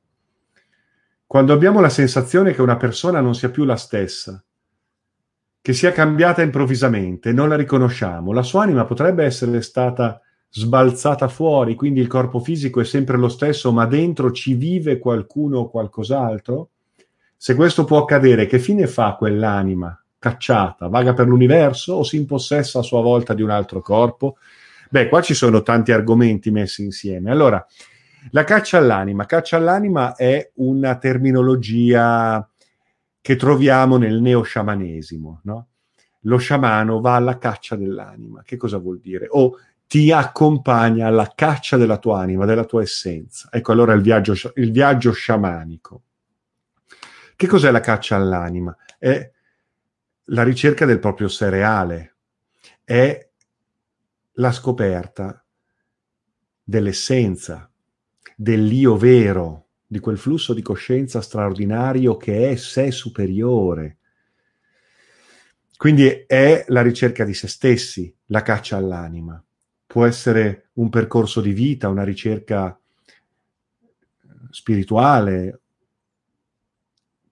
Quando 1.27 1.53
abbiamo 1.53 1.81
la 1.81 1.89
sensazione 1.89 2.53
che 2.53 2.63
una 2.63 2.77
persona 2.77 3.21
non 3.21 3.35
sia 3.35 3.51
più 3.51 3.65
la 3.65 3.77
stessa, 3.77 4.43
che 5.63 5.73
sia 5.73 5.93
cambiata 5.93 6.43
improvvisamente, 6.43 7.33
non 7.33 7.49
la 7.49 7.57
riconosciamo, 7.57 8.33
la 8.33 8.43
sua 8.43 8.63
anima 8.63 8.85
potrebbe 8.85 9.25
essere 9.25 9.61
stata 9.63 10.21
sbalzata 10.49 11.29
fuori, 11.29 11.77
quindi 11.77 12.01
il 12.01 12.09
corpo 12.09 12.41
fisico 12.41 12.81
è 12.81 12.85
sempre 12.85 13.17
lo 13.17 13.29
stesso, 13.29 13.71
ma 13.73 13.87
dentro 13.87 14.33
ci 14.33 14.55
vive 14.55 14.99
qualcuno 14.99 15.61
o 15.61 15.71
qualcos'altro? 15.71 16.71
Se 17.37 17.55
questo 17.55 17.85
può 17.85 17.99
accadere, 17.99 18.47
che 18.47 18.59
fine 18.59 18.87
fa 18.87 19.15
quell'anima 19.15 19.97
cacciata? 20.19 20.89
Vaga 20.89 21.15
per 21.15 21.27
l'universo 21.27 21.95
o 21.95 22.03
si 22.03 22.17
impossessa 22.17 22.81
a 22.81 22.83
sua 22.83 23.01
volta 23.01 23.35
di 23.35 23.43
un 23.43 23.51
altro 23.51 23.81
corpo? 23.81 24.37
Beh, 24.91 25.09
qua 25.09 25.23
ci 25.23 25.35
sono 25.35 25.63
tanti 25.63 25.93
argomenti 25.93 26.51
messi 26.51 26.83
insieme. 26.83 27.31
Allora, 27.31 27.65
la 28.31 28.45
caccia 28.45 28.79
all'anima. 28.79 29.25
Caccia 29.25 29.57
all'anima 29.57 30.17
è 30.17 30.51
una 30.57 30.99
terminologia 30.99 32.47
che 33.21 33.37
troviamo 33.37 33.97
nel 33.97 34.21
neosciamanesimo, 34.21 35.43
no? 35.45 35.69
Lo 36.25 36.37
sciamano 36.37 37.01
va 37.01 37.15
alla 37.15 37.39
caccia 37.39 37.77
dell'anima. 37.77 38.43
Che 38.43 38.57
cosa 38.57 38.79
vuol 38.79 38.99
dire? 38.99 39.27
O 39.31 39.57
ti 39.87 40.13
accompagna 40.13 41.07
alla 41.07 41.33
caccia 41.35 41.77
della 41.77 41.99
tua 41.99 42.21
anima, 42.21 42.45
della 42.45 42.65
tua 42.65 42.83
essenza. 42.83 43.49
Ecco 43.51 43.73
allora 43.73 43.93
il 43.93 44.03
viaggio, 44.03 44.35
il 44.57 44.71
viaggio 44.71 45.13
sciamanico. 45.13 46.03
Che 47.37 47.47
cos'è 47.47 47.71
la 47.71 47.81
caccia 47.81 48.17
all'anima? 48.17 48.77
È 48.99 49.31
la 50.25 50.43
ricerca 50.43 50.85
del 50.85 50.99
proprio 50.99 51.29
sé 51.29 51.49
reale, 51.49 52.17
è 52.85 53.30
la 54.41 54.53
scoperta 54.53 55.45
dell'essenza, 56.63 57.71
dell'io 58.35 58.97
vero, 58.97 59.67
di 59.87 59.99
quel 59.99 60.17
flusso 60.17 60.55
di 60.55 60.63
coscienza 60.63 61.21
straordinario 61.21 62.17
che 62.17 62.51
è 62.51 62.57
sé 62.57 62.91
superiore. 62.91 63.99
Quindi 65.77 66.25
è 66.27 66.65
la 66.69 66.81
ricerca 66.81 67.25
di 67.25 67.35
se 67.35 67.49
stessi, 67.49 68.15
la 68.27 68.43
caccia 68.43 68.77
all'anima. 68.77 69.43
Può 69.87 70.07
essere 70.07 70.71
un 70.75 70.89
percorso 70.89 71.41
di 71.41 71.53
vita, 71.53 71.89
una 71.89 72.05
ricerca 72.05 72.79
spirituale, 74.51 75.61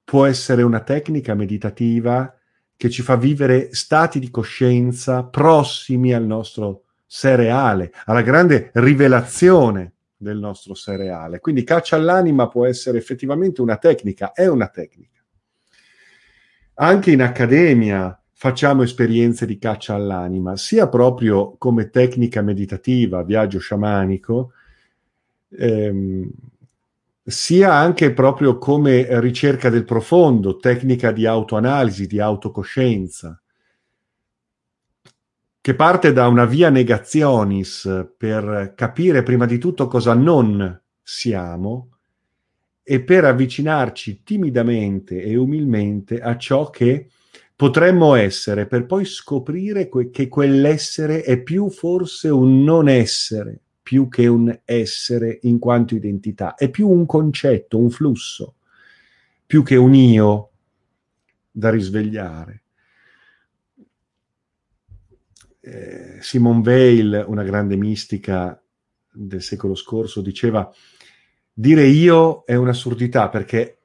può 0.04 0.26
essere 0.26 0.62
una 0.62 0.80
tecnica 0.80 1.34
meditativa 1.34 2.34
che 2.76 2.90
ci 2.90 3.02
fa 3.02 3.16
vivere 3.16 3.72
stati 3.72 4.18
di 4.18 4.30
coscienza 4.30 5.24
prossimi 5.24 6.12
al 6.12 6.24
nostro 6.24 6.82
sé 7.10 7.36
reale, 7.36 7.90
alla 8.04 8.20
grande 8.20 8.70
rivelazione 8.74 9.94
del 10.14 10.38
nostro 10.38 10.74
sé 10.74 10.94
reale. 10.96 11.40
Quindi 11.40 11.64
caccia 11.64 11.96
all'anima 11.96 12.48
può 12.48 12.66
essere 12.66 12.98
effettivamente 12.98 13.62
una 13.62 13.78
tecnica, 13.78 14.32
è 14.32 14.46
una 14.46 14.68
tecnica. 14.68 15.18
Anche 16.74 17.10
in 17.10 17.22
accademia 17.22 18.20
facciamo 18.34 18.82
esperienze 18.82 19.46
di 19.46 19.58
caccia 19.58 19.94
all'anima, 19.94 20.56
sia 20.56 20.86
proprio 20.88 21.56
come 21.56 21.88
tecnica 21.88 22.42
meditativa, 22.42 23.22
viaggio 23.22 23.58
sciamanico, 23.58 24.52
ehm, 25.48 26.30
sia 27.24 27.72
anche 27.72 28.12
proprio 28.12 28.58
come 28.58 29.06
ricerca 29.20 29.70
del 29.70 29.84
profondo, 29.84 30.58
tecnica 30.58 31.10
di 31.10 31.26
autoanalisi, 31.26 32.06
di 32.06 32.20
autocoscienza 32.20 33.40
che 35.60 35.74
parte 35.74 36.12
da 36.12 36.28
una 36.28 36.44
via 36.44 36.70
negazionis 36.70 38.10
per 38.16 38.72
capire 38.76 39.22
prima 39.22 39.44
di 39.44 39.58
tutto 39.58 39.86
cosa 39.86 40.14
non 40.14 40.80
siamo 41.02 41.90
e 42.82 43.02
per 43.02 43.24
avvicinarci 43.24 44.22
timidamente 44.22 45.20
e 45.20 45.36
umilmente 45.36 46.20
a 46.20 46.38
ciò 46.38 46.70
che 46.70 47.08
potremmo 47.54 48.14
essere, 48.14 48.66
per 48.66 48.86
poi 48.86 49.04
scoprire 49.04 49.88
que- 49.88 50.10
che 50.10 50.28
quell'essere 50.28 51.22
è 51.22 51.42
più 51.42 51.68
forse 51.70 52.28
un 52.28 52.62
non 52.62 52.88
essere, 52.88 53.60
più 53.82 54.08
che 54.08 54.26
un 54.26 54.56
essere 54.64 55.40
in 55.42 55.58
quanto 55.58 55.94
identità, 55.94 56.54
è 56.54 56.70
più 56.70 56.88
un 56.88 57.04
concetto, 57.04 57.76
un 57.76 57.90
flusso, 57.90 58.54
più 59.44 59.62
che 59.62 59.76
un 59.76 59.94
io 59.94 60.50
da 61.50 61.70
risvegliare 61.70 62.62
eh, 65.68 66.16
Simone 66.20 66.62
Weil, 66.64 67.24
una 67.26 67.42
grande 67.42 67.76
mistica 67.76 68.60
del 69.12 69.42
secolo 69.42 69.74
scorso, 69.74 70.22
diceva 70.22 70.72
dire 71.52 71.84
io 71.84 72.44
è 72.46 72.54
un'assurdità 72.54 73.28
perché, 73.28 73.78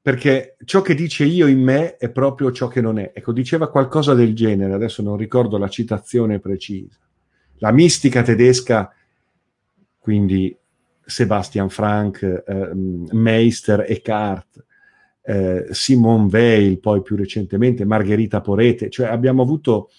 perché 0.00 0.56
ciò 0.64 0.80
che 0.80 0.94
dice 0.94 1.24
io 1.24 1.46
in 1.46 1.62
me 1.62 1.96
è 1.96 2.10
proprio 2.10 2.50
ciò 2.50 2.66
che 2.66 2.80
non 2.80 2.98
è. 2.98 3.12
Ecco, 3.14 3.32
diceva 3.32 3.70
qualcosa 3.70 4.14
del 4.14 4.34
genere, 4.34 4.72
adesso 4.72 5.02
non 5.02 5.16
ricordo 5.16 5.56
la 5.56 5.68
citazione 5.68 6.40
precisa. 6.40 6.98
La 7.58 7.72
mistica 7.72 8.22
tedesca, 8.22 8.92
quindi 9.98 10.56
Sebastian 11.04 11.68
Frank, 11.70 12.22
eh, 12.22 12.70
Meister, 12.74 13.84
Eckhart, 13.86 14.64
eh, 15.22 15.66
Simone 15.70 16.28
Weil, 16.30 16.78
poi 16.78 17.02
più 17.02 17.16
recentemente 17.16 17.84
Margherita 17.84 18.40
Porete, 18.40 18.88
cioè 18.88 19.08
abbiamo 19.08 19.42
avuto 19.42 19.90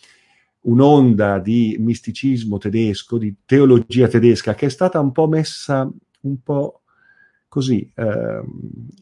un'onda 0.61 1.39
di 1.39 1.77
misticismo 1.79 2.57
tedesco, 2.57 3.17
di 3.17 3.33
teologia 3.45 4.07
tedesca, 4.07 4.55
che 4.55 4.65
è 4.67 4.69
stata 4.69 4.99
un 4.99 5.11
po' 5.11 5.27
messa 5.27 5.89
un 6.21 6.41
po' 6.43 6.81
così 7.47 7.91
eh, 7.95 8.41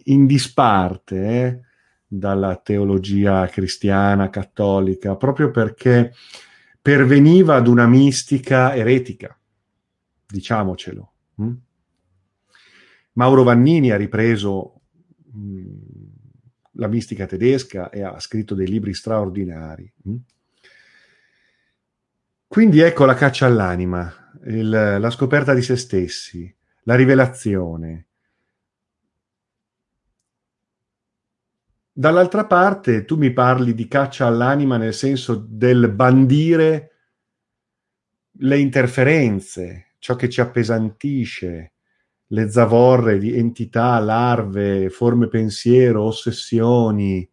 in 0.05 0.25
disparte 0.25 1.15
eh, 1.15 1.59
dalla 2.07 2.55
teologia 2.55 3.47
cristiana, 3.47 4.29
cattolica, 4.29 5.15
proprio 5.15 5.51
perché 5.51 6.13
perveniva 6.81 7.55
ad 7.55 7.67
una 7.67 7.85
mistica 7.85 8.73
eretica, 8.73 9.37
diciamocelo. 10.25 11.11
Hm? 11.35 11.53
Mauro 13.13 13.43
Vannini 13.43 13.91
ha 13.91 13.97
ripreso 13.97 14.81
mh, 15.33 15.39
hm, 15.39 15.77
la 16.73 16.87
mistica 16.87 17.25
tedesca 17.25 17.89
e 17.89 18.03
ha 18.03 18.17
scritto 18.19 18.55
dei 18.55 18.67
libri 18.67 18.93
straordinari. 18.93 19.91
Hm? 20.03 20.15
Quindi 22.47 22.79
ecco 22.79 23.03
la 23.03 23.13
caccia 23.13 23.45
all'anima, 23.45 24.11
il, 24.45 24.69
la 24.69 25.09
scoperta 25.09 25.53
di 25.53 25.61
se 25.61 25.75
stessi, 25.75 26.53
la 26.83 26.95
rivelazione. 26.95 28.07
Dall'altra 31.91 32.45
parte 32.45 33.03
tu 33.03 33.17
mi 33.17 33.33
parli 33.33 33.73
di 33.73 33.87
caccia 33.87 34.27
all'anima 34.27 34.77
nel 34.77 34.93
senso 34.93 35.35
del 35.35 35.89
bandire 35.89 36.91
le 38.39 38.59
interferenze, 38.59 39.95
ciò 39.99 40.15
che 40.15 40.29
ci 40.29 40.39
appesantisce, 40.39 41.73
le 42.27 42.49
zavorre 42.49 43.17
di 43.17 43.35
entità, 43.35 43.99
larve, 43.99 44.89
forme 44.89 45.27
pensiero, 45.27 46.03
ossessioni. 46.03 47.29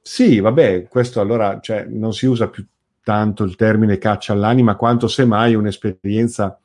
Sì, 0.00 0.40
vabbè, 0.40 0.88
questo 0.88 1.20
allora 1.20 1.60
cioè, 1.60 1.84
non 1.84 2.12
si 2.12 2.26
usa 2.26 2.48
più 2.48 2.66
tanto 3.08 3.42
il 3.44 3.56
termine 3.56 3.96
caccia 3.96 4.34
all'anima, 4.34 4.76
quanto 4.76 5.08
semmai 5.08 5.54
un'esperienza 5.54 6.60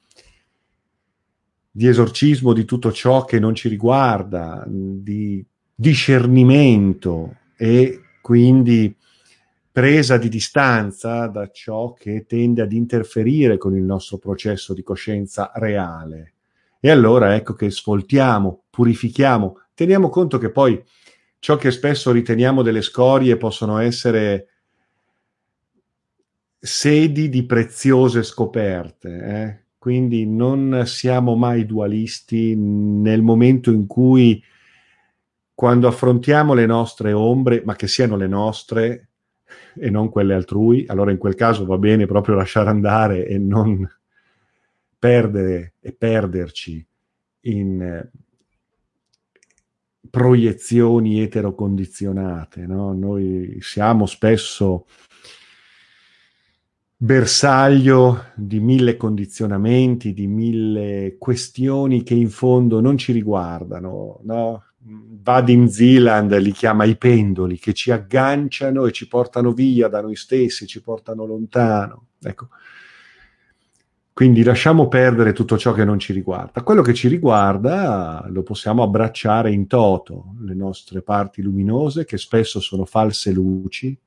di 1.72 1.88
esorcismo 1.88 2.52
di 2.52 2.66
tutto 2.66 2.92
ciò 2.92 3.24
che 3.24 3.40
non 3.40 3.56
ci 3.56 3.70
riguarda, 3.70 4.66
di 4.68 5.42
discernimento 5.74 7.38
e 7.56 8.02
quindi 8.22 8.94
presa 9.72 10.18
di 10.18 10.28
distanza 10.28 11.28
da 11.28 11.50
ciò 11.50 11.94
che 11.94 12.26
tende 12.28 12.62
ad 12.62 12.74
interferire 12.74 13.58
con 13.58 13.74
il 13.74 13.84
nostro 13.84 14.18
processo 14.18 14.74
di 14.74 14.84
coscienza 14.84 15.50
reale. 15.56 16.34
E 16.82 16.92
allora 16.92 17.36
ecco 17.36 17.54
che 17.54 17.72
sfoltiamo, 17.72 18.64
purifichiamo, 18.70 19.62
teniamo 19.74 20.10
conto 20.10 20.38
che 20.40 20.52
poi 20.52 20.84
ciò 21.40 21.56
che 21.56 21.72
spesso 21.72 22.12
riteniamo 22.12 22.62
delle 22.64 22.82
scorie 22.82 23.38
possono 23.38 23.78
essere 23.78 24.50
sedi 26.66 27.28
di 27.28 27.44
preziose 27.46 28.24
scoperte. 28.24 29.10
Eh? 29.22 29.64
Quindi 29.78 30.26
non 30.26 30.84
siamo 30.86 31.36
mai 31.36 31.66
dualisti 31.66 32.56
nel 32.56 33.22
momento 33.22 33.70
in 33.70 33.86
cui, 33.86 34.42
quando 35.54 35.88
affrontiamo 35.90 36.54
le 36.54 36.66
nostre 36.66 37.12
ombre, 37.12 37.64
ma 37.66 37.76
che 37.76 37.90
siano 37.90 38.16
le 38.16 38.28
nostre, 38.28 39.10
e 39.76 39.90
non 39.90 40.08
quelle 40.10 40.36
altrui, 40.36 40.86
allora 40.88 41.12
in 41.12 41.18
quel 41.18 41.36
caso 41.36 41.66
va 41.66 41.78
bene 41.78 42.06
proprio 42.06 42.36
lasciare 42.36 42.70
andare 42.70 43.28
e 43.28 43.38
non 43.38 43.86
perdere 44.98 45.74
e 45.82 45.92
perderci 45.92 46.88
in 47.42 47.82
eh, 47.82 48.12
proiezioni 50.10 51.20
eterocondizionate. 51.20 52.66
No? 52.66 52.94
Noi 52.94 53.58
siamo 53.60 54.06
spesso 54.06 54.86
bersaglio 57.04 58.28
di 58.34 58.62
mille 58.62 58.96
condizionamenti, 58.96 60.14
di 60.14 60.26
mille 60.26 61.18
questioni 61.20 62.02
che 62.02 62.14
in 62.14 62.30
fondo 62.30 62.80
non 62.80 62.98
ci 62.98 63.12
riguardano. 63.12 64.22
No? 64.24 64.64
Vadim 64.78 65.66
Zealand 65.66 66.38
li 66.38 66.52
chiama 66.52 66.86
i 66.86 66.96
pendoli 66.96 67.60
che 67.60 67.74
ci 67.74 67.92
agganciano 67.92 68.86
e 68.86 68.94
ci 68.94 69.10
portano 69.10 69.52
via 69.52 69.90
da 69.90 70.00
noi 70.00 70.16
stessi, 70.16 70.66
ci 70.66 70.82
portano 70.82 71.26
lontano. 71.26 72.08
Ecco. 72.22 72.48
Quindi 74.14 74.42
lasciamo 74.42 74.88
perdere 74.88 75.34
tutto 75.34 75.58
ciò 75.58 75.74
che 75.74 75.84
non 75.84 76.00
ci 76.00 76.14
riguarda. 76.14 76.64
Quello 76.64 76.82
che 76.82 76.94
ci 76.94 77.10
riguarda 77.10 78.26
lo 78.30 78.44
possiamo 78.44 78.82
abbracciare 78.82 79.52
in 79.52 79.68
toto, 79.68 80.36
le 80.40 80.54
nostre 80.54 81.02
parti 81.02 81.42
luminose, 81.42 82.06
che 82.06 82.18
spesso 82.18 82.62
sono 82.62 82.86
false 82.86 83.32
luci, 83.34 83.98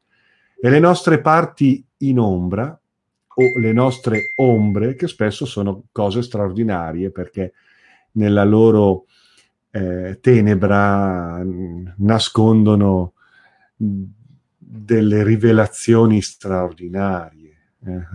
e 0.58 0.70
le 0.70 0.78
nostre 0.78 1.20
parti 1.20 1.84
in 1.98 2.18
ombra, 2.18 2.78
o 3.38 3.58
le 3.58 3.72
nostre 3.72 4.32
ombre, 4.36 4.94
che 4.94 5.08
spesso 5.08 5.44
sono 5.44 5.84
cose 5.92 6.22
straordinarie, 6.22 7.10
perché 7.10 7.52
nella 8.12 8.44
loro 8.44 9.06
eh, 9.70 10.18
tenebra 10.20 11.42
nascondono 11.96 13.12
delle 13.76 15.22
rivelazioni 15.22 16.22
straordinarie, 16.22 17.56
eh, 17.84 18.06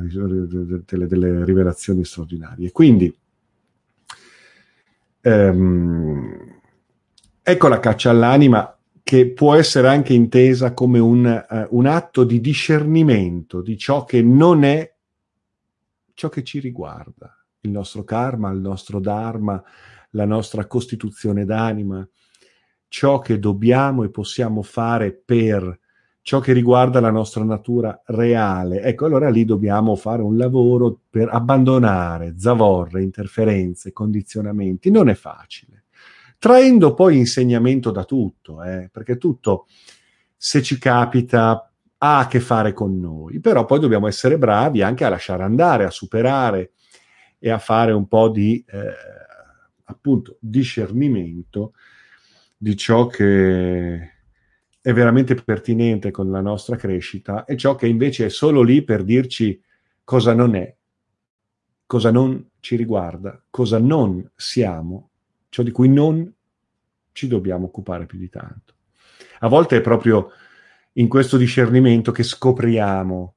delle, 0.85 1.07
delle, 1.07 1.45
rivelazioni 1.45 2.03
straordinarie. 2.03 2.71
Quindi, 2.71 3.15
ehm, 5.21 6.59
ecco 7.43 7.67
la 7.67 7.79
caccia 7.79 8.09
all'anima 8.09 8.75
che 9.03 9.29
può 9.29 9.55
essere 9.55 9.87
anche 9.87 10.13
intesa 10.13 10.73
come 10.73 10.97
un, 10.99 11.45
uh, 11.49 11.77
un 11.77 11.85
atto 11.85 12.23
di 12.23 12.39
discernimento 12.39 13.61
di 13.61 13.77
ciò 13.77 14.05
che 14.05 14.21
non 14.21 14.63
è 14.63 14.89
ciò 16.13 16.29
che 16.29 16.43
ci 16.43 16.59
riguarda, 16.59 17.35
il 17.61 17.71
nostro 17.71 18.03
karma, 18.03 18.51
il 18.51 18.59
nostro 18.59 18.99
dharma, 18.99 19.61
la 20.11 20.25
nostra 20.25 20.65
costituzione 20.67 21.45
d'anima, 21.45 22.07
ciò 22.87 23.19
che 23.19 23.39
dobbiamo 23.39 24.03
e 24.03 24.09
possiamo 24.09 24.61
fare 24.61 25.13
per 25.13 25.79
ciò 26.21 26.39
che 26.39 26.53
riguarda 26.53 26.99
la 26.99 27.09
nostra 27.09 27.43
natura 27.43 28.01
reale. 28.05 28.81
Ecco, 28.81 29.05
allora 29.05 29.29
lì 29.29 29.45
dobbiamo 29.45 29.95
fare 29.95 30.21
un 30.21 30.37
lavoro 30.37 30.99
per 31.09 31.29
abbandonare 31.29 32.35
zavorre, 32.37 33.01
interferenze, 33.01 33.91
condizionamenti. 33.91 34.91
Non 34.91 35.09
è 35.09 35.15
facile. 35.15 35.85
Traendo 36.37 36.93
poi 36.93 37.17
insegnamento 37.17 37.91
da 37.91 38.03
tutto, 38.03 38.63
eh, 38.63 38.89
perché 38.91 39.17
tutto, 39.17 39.67
se 40.35 40.61
ci 40.61 40.77
capita, 40.77 41.70
ha 42.03 42.19
a 42.19 42.27
che 42.27 42.39
fare 42.39 42.73
con 42.73 42.99
noi, 42.99 43.39
però 43.39 43.65
poi 43.65 43.79
dobbiamo 43.79 44.07
essere 44.07 44.37
bravi 44.39 44.81
anche 44.81 45.05
a 45.05 45.09
lasciare 45.09 45.43
andare, 45.43 45.83
a 45.83 45.91
superare 45.91 46.71
e 47.37 47.51
a 47.51 47.59
fare 47.59 47.91
un 47.91 48.07
po' 48.07 48.29
di 48.29 48.63
eh, 48.67 48.93
appunto 49.83 50.37
discernimento 50.39 51.73
di 52.57 52.75
ciò 52.75 53.05
che 53.05 54.11
è 54.81 54.93
veramente 54.93 55.35
pertinente 55.35 56.09
con 56.09 56.31
la 56.31 56.41
nostra 56.41 56.75
crescita 56.75 57.45
e 57.45 57.55
ciò 57.55 57.75
che 57.75 57.85
invece 57.85 58.25
è 58.25 58.29
solo 58.29 58.63
lì 58.63 58.83
per 58.83 59.03
dirci 59.03 59.61
cosa 60.03 60.33
non 60.33 60.55
è, 60.55 60.75
cosa 61.85 62.09
non 62.09 62.49
ci 62.59 62.75
riguarda, 62.75 63.43
cosa 63.51 63.77
non 63.77 64.27
siamo, 64.35 65.09
ciò 65.49 65.61
di 65.61 65.71
cui 65.71 65.87
non 65.87 66.33
ci 67.11 67.27
dobbiamo 67.27 67.65
occupare 67.65 68.07
più 68.07 68.17
di 68.17 68.29
tanto. 68.29 68.73
A 69.41 69.47
volte 69.47 69.77
è 69.77 69.81
proprio 69.81 70.31
in 70.93 71.07
questo 71.07 71.37
discernimento 71.37 72.11
che 72.11 72.23
scopriamo 72.23 73.35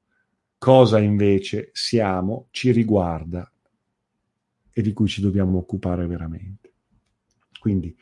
cosa 0.59 0.99
invece 0.99 1.71
siamo, 1.73 2.49
ci 2.51 2.71
riguarda 2.71 3.51
e 4.73 4.83
di 4.83 4.93
cui 4.93 5.07
ci 5.07 5.21
dobbiamo 5.21 5.59
occupare 5.59 6.07
veramente. 6.07 6.73
Quindi, 7.61 7.97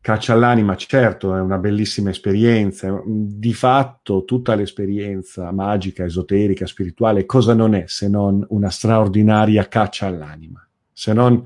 caccia 0.00 0.34
all'anima, 0.34 0.76
certo, 0.76 1.34
è 1.34 1.40
una 1.40 1.58
bellissima 1.58 2.10
esperienza, 2.10 3.02
di 3.06 3.52
fatto 3.52 4.24
tutta 4.24 4.54
l'esperienza 4.54 5.50
magica, 5.52 6.04
esoterica, 6.04 6.66
spirituale, 6.66 7.26
cosa 7.26 7.54
non 7.54 7.74
è 7.74 7.84
se 7.86 8.08
non 8.08 8.44
una 8.50 8.70
straordinaria 8.70 9.66
caccia 9.66 10.06
all'anima, 10.06 10.66
se 10.92 11.12
non 11.12 11.44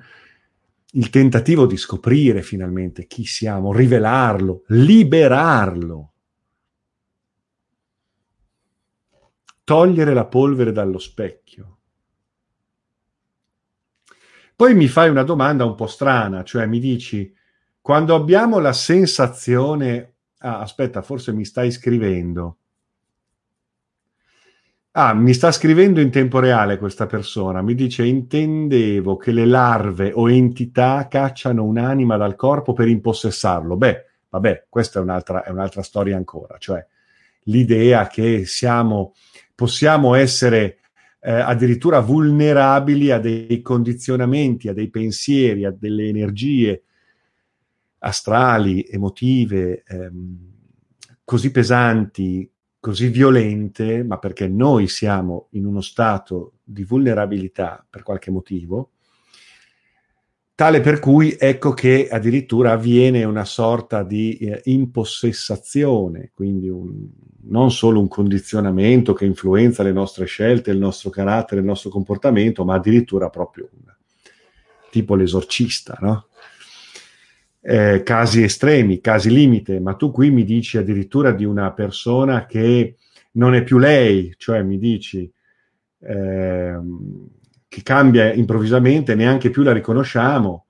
il 0.97 1.11
tentativo 1.11 1.67
di 1.67 1.77
scoprire 1.77 2.43
finalmente 2.43 3.07
chi 3.07 3.25
siamo, 3.25 3.73
rivelarlo, 3.73 4.65
liberarlo. 4.69 6.14
Togliere 9.65 10.13
la 10.15 10.27
polvere 10.27 10.73
dallo 10.73 10.99
specchio. 10.99 11.79
Poi 14.55 14.75
mi 14.75 14.87
fai 14.87 15.09
una 15.09 15.25
domanda 15.25 15.65
un 15.65 15.75
po' 15.75 15.87
strana, 15.87 16.45
cioè 16.45 16.67
mi 16.67 16.79
dici, 16.79 17.35
quando 17.81 18.15
abbiamo 18.15 18.59
la 18.61 18.73
sensazione... 18.73 20.13
Ah, 20.39 20.61
aspetta, 20.61 21.01
forse 21.03 21.33
mi 21.33 21.45
stai 21.45 21.71
scrivendo. 21.71 22.59
Ah, 24.93 25.13
mi 25.13 25.35
sta 25.35 25.51
scrivendo 25.51 26.01
in 26.01 26.11
tempo 26.11 26.39
reale 26.39 26.79
questa 26.79 27.07
persona. 27.07 27.63
Mi 27.63 27.75
dice: 27.75 28.05
Intendevo 28.05 29.17
che 29.17 29.33
le 29.33 29.45
larve 29.45 30.13
o 30.15 30.31
entità 30.31 31.09
cacciano 31.09 31.65
un'anima 31.65 32.17
dal 32.17 32.37
corpo 32.37 32.75
per 32.75 32.87
impossessarlo. 32.87 33.77
Beh, 33.77 34.05
vabbè, 34.29 34.67
questa 34.69 35.01
è 35.01 35.03
un'altra, 35.03 35.43
è 35.43 35.51
un'altra 35.51 35.83
storia 35.83 36.17
ancora. 36.17 36.59
Cioè, 36.59 36.87
l'idea 37.45 38.07
che 38.07 38.45
siamo, 38.45 39.15
possiamo 39.55 40.15
essere 40.15 40.79
eh, 41.21 41.33
addirittura 41.33 42.01
vulnerabili 42.01 43.11
a 43.11 43.19
dei 43.19 43.63
condizionamenti, 43.63 44.69
a 44.69 44.75
dei 44.75 44.91
pensieri, 44.91 45.65
a 45.65 45.71
delle 45.71 46.07
energie 46.07 46.83
astrali, 47.99 48.85
emotive, 48.87 49.83
ehm, 49.87 50.53
così 51.25 51.51
pesanti, 51.51 52.51
così 52.79 53.09
violente, 53.09 54.05
ma 54.05 54.19
perché 54.19 54.47
noi 54.47 54.89
siamo 54.89 55.49
in 55.53 55.65
uno 55.65 55.81
stato 55.81 56.59
di 56.63 56.85
vulnerabilità 56.85 57.85
per 57.89 58.03
qualche 58.03 58.31
motivo, 58.31 58.91
tale 60.55 60.83
per 60.83 60.99
cui 61.01 61.35
ecco 61.39 61.73
che 61.73 62.09
addirittura 62.11 62.73
avviene 62.73 63.25
una 63.25 63.47
sorta 63.47 64.03
di 64.03 64.37
eh, 64.37 64.61
impossessazione, 64.65 66.31
quindi 66.35 66.69
un, 66.69 67.09
non 67.47 67.71
solo 67.71 68.01
un 68.01 68.09
condizionamento 68.09 69.13
che 69.13 69.25
influenza 69.25 69.83
le 69.83 69.93
nostre 69.93 70.25
scelte, 70.27 70.71
il 70.71 70.79
nostro 70.79 71.11
carattere, 71.11 71.61
il 71.61 71.67
nostro 71.67 71.91
comportamento, 71.91 72.65
ma 72.65 72.75
addirittura 72.75 73.29
proprio 73.29 73.69
un, 73.73 73.93
tipo 74.95 75.17
l'esorcista, 75.17 75.99
no? 76.01 76.29
Eh, 77.61 78.03
casi 78.05 78.43
estremi, 78.43 79.01
casi 79.01 79.31
limite, 79.31 79.81
ma 79.81 79.95
tu 79.95 80.13
qui 80.13 80.31
mi 80.31 80.45
dici 80.45 80.77
addirittura 80.77 81.33
di 81.33 81.45
una 81.45 81.73
persona 81.73 82.47
che 82.47 82.97
non 83.33 83.55
è 83.55 83.65
più 83.65 83.79
lei, 83.79 84.35
cioè 84.37 84.63
mi 84.63 84.79
dici 84.79 85.29
eh, 85.99 86.79
che 87.67 87.83
cambia 87.83 88.33
improvvisamente, 88.33 89.17
neanche 89.17 89.51
più 89.51 89.63
la 89.63 89.73
riconosciamo, 89.73 90.64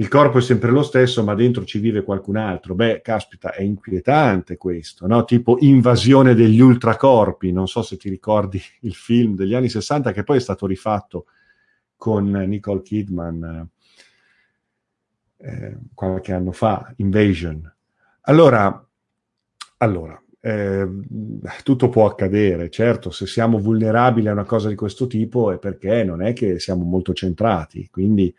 il 0.00 0.08
corpo 0.08 0.38
è 0.38 0.40
sempre 0.40 0.70
lo 0.70 0.82
stesso, 0.82 1.22
ma 1.22 1.34
dentro 1.34 1.62
ci 1.66 1.78
vive 1.78 2.02
qualcun 2.02 2.36
altro. 2.36 2.74
Beh, 2.74 3.02
caspita, 3.02 3.52
è 3.52 3.60
inquietante 3.60 4.56
questo, 4.56 5.06
no? 5.06 5.26
Tipo 5.26 5.58
invasione 5.60 6.34
degli 6.34 6.58
ultracorpi. 6.58 7.52
Non 7.52 7.68
so 7.68 7.82
se 7.82 7.98
ti 7.98 8.08
ricordi 8.08 8.58
il 8.80 8.94
film 8.94 9.36
degli 9.36 9.54
anni 9.54 9.68
60 9.68 10.12
che 10.12 10.24
poi 10.24 10.38
è 10.38 10.40
stato 10.40 10.66
rifatto 10.66 11.26
con 11.96 12.30
Nicole 12.30 12.80
Kidman 12.80 13.68
eh, 15.36 15.76
qualche 15.92 16.32
anno 16.32 16.52
fa, 16.52 16.94
Invasion. 16.96 17.70
Allora, 18.22 18.88
allora 19.76 20.18
eh, 20.40 20.88
tutto 21.62 21.90
può 21.90 22.06
accadere. 22.06 22.70
Certo, 22.70 23.10
se 23.10 23.26
siamo 23.26 23.58
vulnerabili 23.58 24.28
a 24.28 24.32
una 24.32 24.44
cosa 24.44 24.70
di 24.70 24.76
questo 24.76 25.06
tipo 25.06 25.52
è 25.52 25.58
perché 25.58 26.04
non 26.04 26.22
è 26.22 26.32
che 26.32 26.58
siamo 26.58 26.84
molto 26.84 27.12
centrati, 27.12 27.86
quindi 27.90 28.34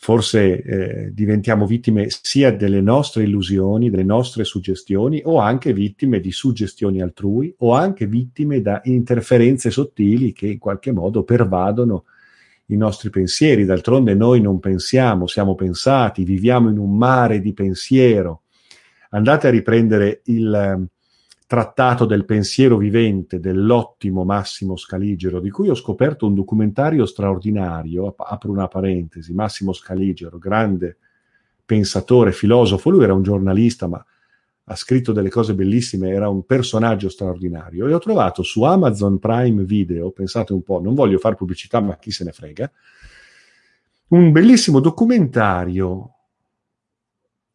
forse 0.00 0.62
eh, 0.62 1.10
diventiamo 1.12 1.66
vittime 1.66 2.06
sia 2.08 2.52
delle 2.52 2.80
nostre 2.80 3.24
illusioni, 3.24 3.90
delle 3.90 4.04
nostre 4.04 4.44
suggestioni, 4.44 5.20
o 5.24 5.38
anche 5.40 5.72
vittime 5.72 6.20
di 6.20 6.30
suggestioni 6.30 7.02
altrui, 7.02 7.52
o 7.58 7.74
anche 7.74 8.06
vittime 8.06 8.62
da 8.62 8.80
interferenze 8.84 9.70
sottili 9.70 10.32
che 10.32 10.46
in 10.46 10.58
qualche 10.58 10.92
modo 10.92 11.24
pervadono 11.24 12.04
i 12.66 12.76
nostri 12.76 13.10
pensieri. 13.10 13.64
D'altronde 13.64 14.14
noi 14.14 14.40
non 14.40 14.60
pensiamo, 14.60 15.26
siamo 15.26 15.56
pensati, 15.56 16.22
viviamo 16.22 16.70
in 16.70 16.78
un 16.78 16.96
mare 16.96 17.40
di 17.40 17.52
pensiero. 17.52 18.42
Andate 19.10 19.48
a 19.48 19.50
riprendere 19.50 20.20
il 20.26 20.88
trattato 21.48 22.04
del 22.04 22.26
pensiero 22.26 22.76
vivente 22.76 23.40
dell'ottimo 23.40 24.22
Massimo 24.22 24.76
Scaligero, 24.76 25.40
di 25.40 25.48
cui 25.48 25.70
ho 25.70 25.74
scoperto 25.74 26.26
un 26.26 26.34
documentario 26.34 27.06
straordinario, 27.06 28.14
apro 28.18 28.50
una 28.50 28.68
parentesi, 28.68 29.32
Massimo 29.32 29.72
Scaligero, 29.72 30.36
grande 30.36 30.98
pensatore, 31.64 32.32
filosofo, 32.32 32.90
lui 32.90 33.04
era 33.04 33.14
un 33.14 33.22
giornalista, 33.22 33.86
ma 33.86 34.04
ha 34.64 34.76
scritto 34.76 35.12
delle 35.12 35.30
cose 35.30 35.54
bellissime, 35.54 36.10
era 36.10 36.28
un 36.28 36.44
personaggio 36.44 37.08
straordinario 37.08 37.88
e 37.88 37.94
ho 37.94 37.98
trovato 37.98 38.42
su 38.42 38.62
Amazon 38.64 39.18
Prime 39.18 39.64
Video, 39.64 40.10
pensate 40.10 40.52
un 40.52 40.62
po', 40.62 40.82
non 40.82 40.92
voglio 40.92 41.16
fare 41.16 41.34
pubblicità, 41.34 41.80
ma 41.80 41.96
chi 41.96 42.10
se 42.10 42.24
ne 42.24 42.32
frega, 42.32 42.70
un 44.08 44.32
bellissimo 44.32 44.80
documentario 44.80 46.16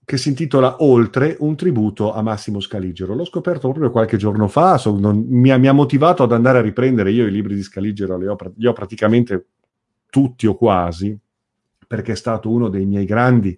che 0.06 0.18
si 0.18 0.30
intitola 0.30 0.78
Oltre, 0.80 1.38
un 1.40 1.56
tributo 1.56 2.14
a 2.14 2.22
Massimo 2.22 2.60
Scaligero. 2.60 3.14
L'ho 3.14 3.26
scoperto 3.26 3.70
proprio 3.70 3.92
qualche 3.92 4.18
giorno 4.18 4.48
fa, 4.48 4.78
so, 4.78 4.98
non, 4.98 5.26
mi, 5.28 5.58
mi, 5.58 5.68
ha 5.68 5.74
motivato 5.74 6.24
ad 6.24 6.34
andare 6.34 6.58
a 6.58 6.62
riprendere 6.62 7.12
io 7.12 7.26
i 7.26 7.32
libri 7.32 7.56
di 7.56 7.64
Scaligero, 7.64 8.18
li 8.18 8.28
ho, 8.28 8.36
li 8.56 8.68
ho 8.68 8.74
praticamente 8.74 9.48
tutti 10.10 10.46
o 10.46 10.56
quasi, 10.56 11.18
perché 11.88 12.14
è 12.14 12.16
stato 12.16 12.50
uno 12.50 12.70
dei 12.70 12.86
miei 12.86 13.06
grandi 13.06 13.58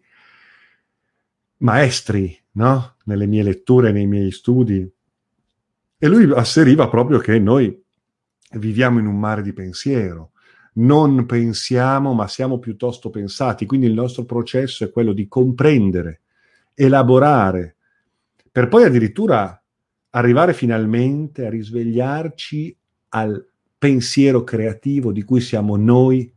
maestri, 1.57 2.37
no? 2.53 2.95
Nelle 3.05 3.25
mie 3.25 3.43
letture, 3.43 3.91
nei 3.91 4.05
miei 4.05 4.31
studi. 4.31 4.87
E 5.97 6.07
lui 6.07 6.31
asseriva 6.33 6.87
proprio 6.89 7.17
che 7.17 7.39
noi 7.39 7.81
viviamo 8.51 8.99
in 8.99 9.07
un 9.07 9.19
mare 9.19 9.41
di 9.41 9.53
pensiero, 9.53 10.31
non 10.73 11.25
pensiamo, 11.25 12.13
ma 12.13 12.27
siamo 12.27 12.59
piuttosto 12.59 13.09
pensati. 13.09 13.65
Quindi 13.65 13.87
il 13.87 13.93
nostro 13.93 14.25
processo 14.25 14.83
è 14.83 14.91
quello 14.91 15.13
di 15.13 15.27
comprendere 15.27 16.21
elaborare, 16.75 17.77
per 18.51 18.67
poi 18.67 18.83
addirittura 18.83 19.59
arrivare 20.11 20.53
finalmente 20.53 21.45
a 21.45 21.49
risvegliarci 21.49 22.77
al 23.09 23.49
pensiero 23.77 24.43
creativo 24.43 25.11
di 25.11 25.23
cui 25.23 25.41
siamo 25.41 25.75
noi 25.75 26.31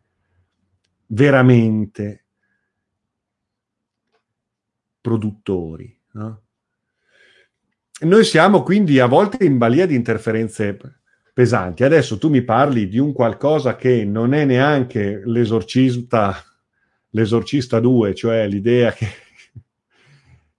veramente 1.06 2.24
produttori. 5.00 5.98
No? 6.12 6.42
Noi 8.00 8.24
siamo 8.24 8.62
quindi 8.62 9.00
a 9.00 9.06
volte 9.06 9.44
in 9.44 9.58
balia 9.58 9.86
di 9.86 9.94
interferenze 9.94 10.78
pesanti. 11.32 11.84
Adesso 11.84 12.18
tu 12.18 12.28
mi 12.28 12.42
parli 12.42 12.88
di 12.88 12.98
un 12.98 13.12
qualcosa 13.12 13.76
che 13.76 14.04
non 14.04 14.34
è 14.34 14.44
neanche 14.44 15.22
l'esorcista, 15.24 16.36
l'esorcista 17.10 17.80
2, 17.80 18.14
cioè 18.14 18.46
l'idea 18.46 18.92
che 18.92 19.08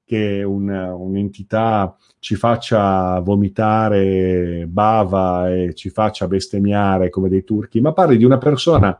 che 0.10 0.42
un, 0.42 0.70
un'entità 0.70 1.96
ci 2.18 2.34
faccia 2.34 3.20
vomitare 3.20 4.66
bava 4.68 5.54
e 5.54 5.76
ci 5.76 5.92
faccia 5.92 6.28
bestemmiare 6.28 7.12
come 7.12 7.30
dei 7.30 7.44
turchi, 7.44 7.80
ma 7.80 7.94
parli 7.94 8.18
di 8.18 8.24
una 8.24 8.40
persona 8.40 9.00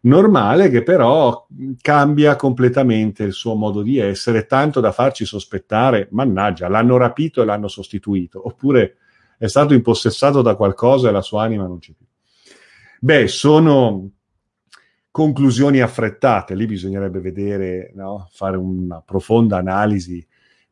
normale 0.00 0.68
che 0.68 0.82
però 0.82 1.46
cambia 1.80 2.36
completamente 2.36 3.22
il 3.22 3.32
suo 3.32 3.54
modo 3.54 3.80
di 3.80 3.96
essere, 3.96 4.44
tanto 4.44 4.80
da 4.80 4.92
farci 4.92 5.24
sospettare, 5.24 6.08
mannaggia, 6.10 6.68
l'hanno 6.68 6.98
rapito 6.98 7.40
e 7.40 7.46
l'hanno 7.46 7.68
sostituito, 7.68 8.46
oppure 8.46 8.98
è 9.38 9.46
stato 9.46 9.72
impossessato 9.72 10.42
da 10.42 10.56
qualcosa 10.56 11.08
e 11.08 11.12
la 11.12 11.22
sua 11.22 11.42
anima 11.42 11.66
non 11.66 11.78
c'è 11.78 11.92
più. 11.96 12.04
Beh, 13.00 13.28
sono 13.28 14.10
conclusioni 15.10 15.80
affrettate, 15.80 16.54
lì 16.54 16.66
bisognerebbe 16.66 17.20
vedere, 17.20 17.92
no? 17.94 18.28
fare 18.30 18.58
una 18.58 19.00
profonda 19.00 19.56
analisi 19.56 20.22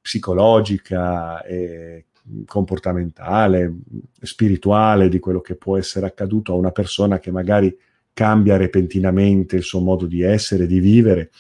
psicologica 0.09 1.45
e 1.45 2.07
comportamentale, 2.47 3.75
spirituale 4.23 5.11
di 5.11 5.19
quello 5.19 5.43
che 5.43 5.55
può 5.55 5.77
essere 5.77 6.07
accaduto 6.07 6.53
a 6.53 6.57
una 6.57 6.71
persona 6.71 7.19
che 7.19 7.31
magari 7.31 7.77
cambia 8.15 8.57
repentinamente 8.57 9.57
il 9.57 9.63
suo 9.63 9.81
modo 9.81 10.07
di 10.07 10.23
essere, 10.23 10.67
di 10.67 10.81
vivere, 10.81 11.31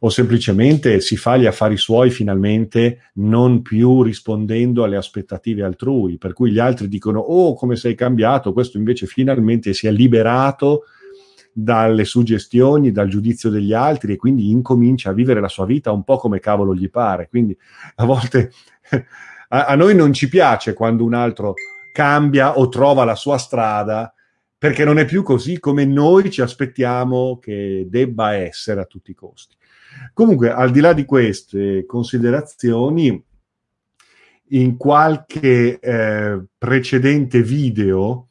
o 0.00 0.08
semplicemente 0.08 1.00
si 1.00 1.16
fa 1.16 1.36
gli 1.36 1.44
affari 1.44 1.76
suoi 1.76 2.10
finalmente 2.10 3.10
non 3.14 3.60
più 3.60 4.02
rispondendo 4.02 4.84
alle 4.84 4.96
aspettative 4.96 5.62
altrui, 5.62 6.16
per 6.16 6.32
cui 6.32 6.50
gli 6.50 6.58
altri 6.58 6.88
dicono 6.88 7.20
oh 7.20 7.54
come 7.54 7.76
sei 7.76 7.94
cambiato, 7.94 8.54
questo 8.54 8.78
invece 8.78 9.06
finalmente 9.06 9.74
si 9.74 9.86
è 9.86 9.90
liberato 9.90 10.84
dalle 11.54 12.04
suggestioni, 12.04 12.90
dal 12.90 13.08
giudizio 13.08 13.48
degli 13.48 13.72
altri 13.72 14.14
e 14.14 14.16
quindi 14.16 14.50
incomincia 14.50 15.10
a 15.10 15.12
vivere 15.12 15.40
la 15.40 15.48
sua 15.48 15.64
vita 15.64 15.92
un 15.92 16.02
po' 16.02 16.16
come 16.16 16.40
cavolo 16.40 16.74
gli 16.74 16.90
pare. 16.90 17.28
Quindi 17.28 17.56
a 17.96 18.04
volte 18.04 18.50
a, 19.48 19.66
a 19.66 19.74
noi 19.76 19.94
non 19.94 20.12
ci 20.12 20.28
piace 20.28 20.74
quando 20.74 21.04
un 21.04 21.14
altro 21.14 21.54
cambia 21.92 22.58
o 22.58 22.68
trova 22.68 23.04
la 23.04 23.14
sua 23.14 23.38
strada 23.38 24.12
perché 24.58 24.84
non 24.84 24.98
è 24.98 25.04
più 25.04 25.22
così 25.22 25.60
come 25.60 25.84
noi 25.84 26.30
ci 26.30 26.40
aspettiamo 26.40 27.38
che 27.38 27.86
debba 27.88 28.34
essere 28.34 28.80
a 28.80 28.86
tutti 28.86 29.12
i 29.12 29.14
costi. 29.14 29.54
Comunque, 30.12 30.50
al 30.50 30.70
di 30.70 30.80
là 30.80 30.92
di 30.92 31.04
queste 31.04 31.84
considerazioni, 31.86 33.22
in 34.48 34.76
qualche 34.76 35.78
eh, 35.78 36.44
precedente 36.58 37.42
video 37.42 38.28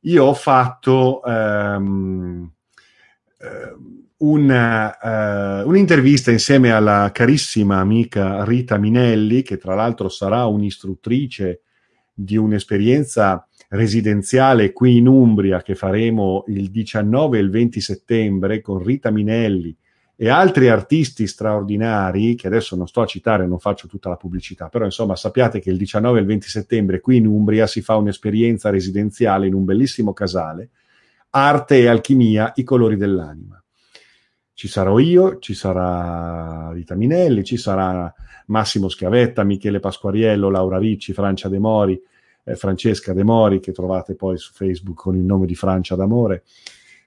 io 0.00 0.24
ho 0.24 0.34
fatto 0.34 1.22
ehm, 1.24 2.50
eh, 2.50 2.53
una, 4.18 5.62
uh, 5.62 5.68
un'intervista 5.68 6.30
insieme 6.30 6.72
alla 6.72 7.10
carissima 7.12 7.78
amica 7.78 8.44
Rita 8.44 8.78
Minelli, 8.78 9.42
che 9.42 9.58
tra 9.58 9.74
l'altro 9.74 10.08
sarà 10.08 10.46
un'istruttrice 10.46 11.60
di 12.12 12.36
un'esperienza 12.36 13.46
residenziale 13.70 14.72
qui 14.72 14.98
in 14.98 15.08
Umbria 15.08 15.62
che 15.62 15.74
faremo 15.74 16.44
il 16.46 16.70
19 16.70 17.38
e 17.38 17.40
il 17.40 17.50
20 17.50 17.80
settembre 17.80 18.60
con 18.60 18.82
Rita 18.82 19.10
Minelli 19.10 19.76
e 20.16 20.28
altri 20.28 20.68
artisti 20.68 21.26
straordinari, 21.26 22.36
che 22.36 22.46
adesso 22.46 22.76
non 22.76 22.86
sto 22.86 23.00
a 23.00 23.06
citare, 23.06 23.48
non 23.48 23.58
faccio 23.58 23.88
tutta 23.88 24.08
la 24.08 24.16
pubblicità, 24.16 24.68
però 24.68 24.84
insomma 24.84 25.16
sappiate 25.16 25.58
che 25.58 25.70
il 25.70 25.76
19 25.76 26.18
e 26.18 26.20
il 26.20 26.26
20 26.28 26.48
settembre 26.48 27.00
qui 27.00 27.16
in 27.16 27.26
Umbria 27.26 27.66
si 27.66 27.82
fa 27.82 27.96
un'esperienza 27.96 28.70
residenziale 28.70 29.48
in 29.48 29.54
un 29.54 29.64
bellissimo 29.64 30.12
casale, 30.12 30.70
arte 31.36 31.78
e 31.78 31.88
alchimia, 31.88 32.52
i 32.56 32.62
colori 32.62 32.96
dell'anima. 32.96 33.60
Ci 34.52 34.68
sarò 34.68 35.00
io, 35.00 35.40
ci 35.40 35.52
sarà 35.52 36.70
Rita 36.72 36.94
Minelli, 36.94 37.42
ci 37.42 37.56
sarà 37.56 38.12
Massimo 38.46 38.88
Schiavetta, 38.88 39.42
Michele 39.42 39.80
Pasquariello, 39.80 40.48
Laura 40.48 40.78
Ricci, 40.78 41.12
Francia 41.12 41.48
De 41.48 41.58
Mori, 41.58 42.00
eh, 42.44 42.54
Francesca 42.54 43.12
De 43.12 43.24
Mori, 43.24 43.58
che 43.58 43.72
trovate 43.72 44.14
poi 44.14 44.38
su 44.38 44.52
Facebook 44.52 44.96
con 44.96 45.16
il 45.16 45.24
nome 45.24 45.46
di 45.46 45.56
Francia 45.56 45.96
d'Amore. 45.96 46.44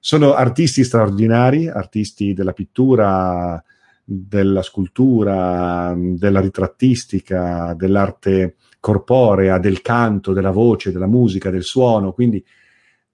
Sono 0.02 0.34
artisti 0.34 0.84
straordinari, 0.84 1.70
artisti 1.70 2.34
della 2.34 2.54
pittura, 2.54 3.64
della 4.04 4.62
scultura, 4.62 5.94
della 5.98 6.42
ritrattistica, 6.42 7.74
dell'arte 7.76 8.56
corporea, 8.82 9.58
del 9.58 9.82
canto, 9.82 10.34
della 10.34 10.52
voce, 10.52 10.92
della 10.92 11.08
musica, 11.08 11.50
del 11.50 11.64
suono, 11.64 12.12
quindi 12.12 12.44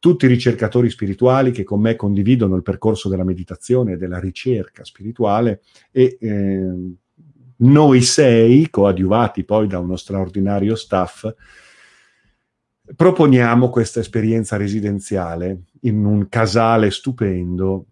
tutti 0.03 0.25
i 0.25 0.27
ricercatori 0.27 0.89
spirituali 0.89 1.51
che 1.51 1.63
con 1.63 1.79
me 1.79 1.95
condividono 1.95 2.57
il 2.57 2.61
percorso 2.61 3.07
della 3.07 3.23
meditazione 3.23 3.93
e 3.93 3.95
della 3.95 4.19
ricerca 4.19 4.83
spirituale 4.83 5.61
e 5.91 6.17
eh, 6.19 6.73
noi 7.55 8.01
sei, 8.01 8.69
coadiuvati 8.69 9.45
poi 9.45 9.65
da 9.65 9.79
uno 9.79 9.95
straordinario 9.95 10.75
staff, 10.75 11.33
proponiamo 12.97 13.69
questa 13.69 14.01
esperienza 14.01 14.57
residenziale 14.57 15.67
in 15.83 16.03
un 16.03 16.27
casale 16.27 16.91
stupendo 16.91 17.85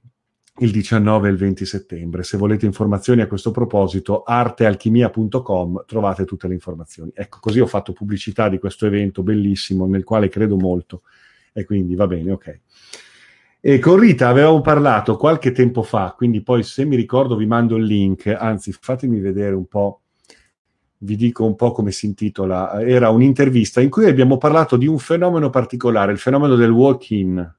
il 0.58 0.72
19 0.72 1.30
e 1.30 1.32
il 1.32 1.38
20 1.38 1.66
settembre. 1.66 2.24
Se 2.24 2.36
volete 2.36 2.66
informazioni 2.66 3.22
a 3.22 3.28
questo 3.28 3.52
proposito, 3.52 4.24
artealchimia.com 4.24 5.86
trovate 5.88 6.26
tutte 6.26 6.50
le 6.50 6.56
informazioni. 6.56 7.12
Ecco, 7.14 7.38
così 7.40 7.62
ho 7.62 7.68
fatto 7.68 7.94
pubblicità 7.94 8.50
di 8.50 8.60
questo 8.60 8.86
evento 8.86 9.24
bellissimo 9.24 9.86
nel 9.86 10.04
quale 10.04 10.28
credo 10.28 10.58
molto 10.58 11.04
e 11.54 11.66
quindi 11.66 11.96
va 11.96 12.08
bene, 12.08 12.32
ok. 12.32 12.60
E 13.60 13.80
con 13.80 14.00
Rita 14.00 14.28
avevamo 14.28 14.62
parlato 14.62 15.18
qualche 15.18 15.52
tempo 15.52 15.84
fa, 15.84 16.14
quindi 16.18 16.42
poi 16.42 16.64
se 16.64 16.84
mi 16.84 16.96
ricordo 16.96 17.36
vi 17.36 17.46
mando 17.46 17.76
il 17.76 17.86
link, 17.86 18.28
anzi 18.28 18.72
fatemi 18.72 19.20
vedere 19.20 19.54
un 19.54 19.68
po' 19.68 20.02
vi 21.04 21.16
dico 21.16 21.46
un 21.46 21.56
po' 21.56 21.72
come 21.72 21.92
si 21.92 22.06
intitola. 22.06 22.82
Era 22.82 23.10
un'intervista 23.10 23.82
in 23.82 23.90
cui 23.90 24.06
abbiamo 24.06 24.38
parlato 24.38 24.78
di 24.78 24.88
un 24.88 25.00
fenomeno 25.00 25.50
particolare, 25.50 26.12
il 26.12 26.20
fenomeno 26.20 26.56
del 26.56 26.72
walk-in. 26.72 27.56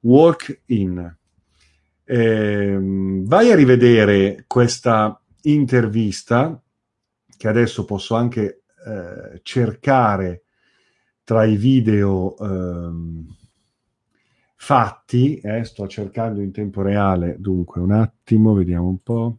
Walk-in. 0.00 1.16
Eh, 2.04 2.78
vai 2.80 3.52
a 3.52 3.54
rivedere 3.54 4.44
questa 4.46 5.20
intervista, 5.42 6.60
che 7.36 7.48
adesso 7.48 7.84
posso 7.84 8.14
anche 8.16 8.62
eh, 8.86 9.40
cercare 9.42 10.42
tra 11.30 11.44
i 11.44 11.54
video 11.54 12.36
eh, 12.40 12.90
fatti, 14.56 15.36
eh, 15.36 15.62
sto 15.62 15.86
cercando 15.86 16.40
in 16.40 16.50
tempo 16.50 16.82
reale, 16.82 17.36
dunque 17.38 17.80
un 17.80 17.92
attimo, 17.92 18.52
vediamo 18.52 18.88
un 18.88 18.98
po' 18.98 19.38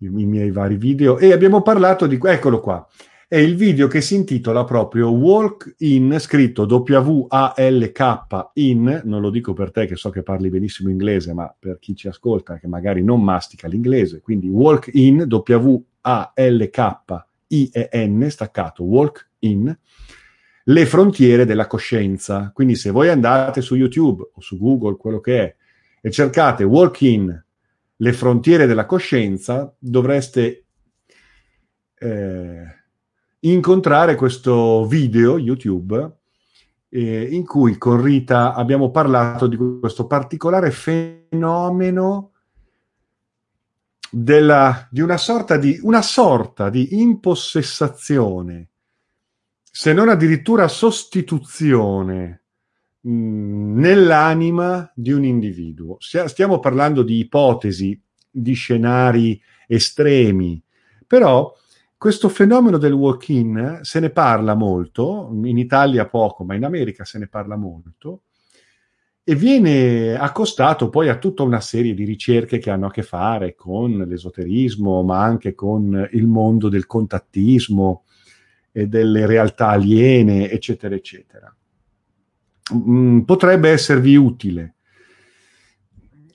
i, 0.00 0.04
i 0.04 0.26
miei 0.26 0.50
vari 0.50 0.76
video. 0.76 1.16
E 1.16 1.32
abbiamo 1.32 1.62
parlato 1.62 2.06
di, 2.06 2.18
eccolo 2.22 2.60
qua, 2.60 2.86
è 3.26 3.38
il 3.38 3.56
video 3.56 3.86
che 3.86 4.02
si 4.02 4.14
intitola 4.14 4.64
proprio 4.64 5.10
Walk 5.10 5.76
In, 5.78 6.18
scritto 6.18 6.64
W-A-L-K 6.64 8.26
in, 8.52 9.00
non 9.04 9.22
lo 9.22 9.30
dico 9.30 9.54
per 9.54 9.70
te 9.70 9.86
che 9.86 9.96
so 9.96 10.10
che 10.10 10.22
parli 10.22 10.50
benissimo 10.50 10.90
inglese, 10.90 11.32
ma 11.32 11.50
per 11.58 11.78
chi 11.78 11.96
ci 11.96 12.08
ascolta 12.08 12.58
che 12.58 12.66
magari 12.66 13.02
non 13.02 13.22
mastica 13.22 13.68
l'inglese, 13.68 14.20
quindi 14.20 14.50
Walk 14.50 14.90
In, 14.92 15.24
W-A-L-K-I-E-N, 15.26 15.86
staccato, 18.28 18.84
Walk 18.84 19.30
In, 19.38 19.78
le 20.64 20.86
frontiere 20.86 21.44
della 21.44 21.66
coscienza. 21.66 22.50
Quindi 22.52 22.74
se 22.74 22.90
voi 22.90 23.08
andate 23.08 23.60
su 23.60 23.74
YouTube 23.74 24.30
o 24.32 24.40
su 24.40 24.58
Google, 24.58 24.96
quello 24.96 25.20
che 25.20 25.42
è, 25.42 25.56
e 26.00 26.10
cercate 26.10 26.64
Walk 26.64 27.00
In, 27.02 27.44
le 27.96 28.12
frontiere 28.12 28.66
della 28.66 28.86
coscienza, 28.86 29.74
dovreste... 29.78 30.64
Eh, 31.94 32.82
incontrare 33.44 34.14
questo 34.14 34.86
video 34.86 35.38
YouTube 35.38 36.16
eh, 36.88 37.22
in 37.22 37.44
cui 37.44 37.76
con 37.76 38.00
Rita 38.00 38.54
abbiamo 38.54 38.90
parlato 38.90 39.46
di 39.46 39.56
questo 39.56 40.06
particolare 40.06 40.70
fenomeno 40.70 42.32
della, 44.10 44.86
di 44.90 45.00
una 45.00 45.16
sorta 45.16 45.56
di, 45.56 45.78
una 45.82 46.02
sorta 46.02 46.70
di 46.70 47.00
impossessazione, 47.00 48.68
se 49.76 49.92
non 49.92 50.08
addirittura 50.08 50.68
sostituzione 50.68 52.42
mm, 53.08 53.76
nell'anima 53.76 54.88
di 54.94 55.10
un 55.10 55.24
individuo. 55.24 55.96
Stiamo 55.98 56.60
parlando 56.60 57.02
di 57.02 57.18
ipotesi, 57.18 58.00
di 58.30 58.52
scenari 58.52 59.42
estremi, 59.66 60.62
però 61.08 61.52
questo 61.96 62.28
fenomeno 62.28 62.78
del 62.78 62.92
walk-in 62.92 63.80
se 63.82 63.98
ne 63.98 64.10
parla 64.10 64.54
molto, 64.54 65.28
in 65.42 65.58
Italia 65.58 66.06
poco, 66.06 66.44
ma 66.44 66.54
in 66.54 66.64
America 66.64 67.04
se 67.04 67.18
ne 67.18 67.26
parla 67.26 67.56
molto, 67.56 68.22
e 69.24 69.34
viene 69.34 70.14
accostato 70.14 70.88
poi 70.88 71.08
a 71.08 71.18
tutta 71.18 71.42
una 71.42 71.60
serie 71.60 71.94
di 71.94 72.04
ricerche 72.04 72.58
che 72.58 72.70
hanno 72.70 72.86
a 72.86 72.92
che 72.92 73.02
fare 73.02 73.56
con 73.56 74.04
l'esoterismo, 74.06 75.02
ma 75.02 75.20
anche 75.20 75.52
con 75.56 76.08
il 76.12 76.28
mondo 76.28 76.68
del 76.68 76.86
contattismo 76.86 78.04
e 78.76 78.88
delle 78.88 79.24
realtà 79.24 79.68
aliene, 79.68 80.50
eccetera, 80.50 80.96
eccetera. 80.96 81.54
Mm, 82.74 83.20
potrebbe 83.20 83.70
esservi 83.70 84.16
utile. 84.16 84.74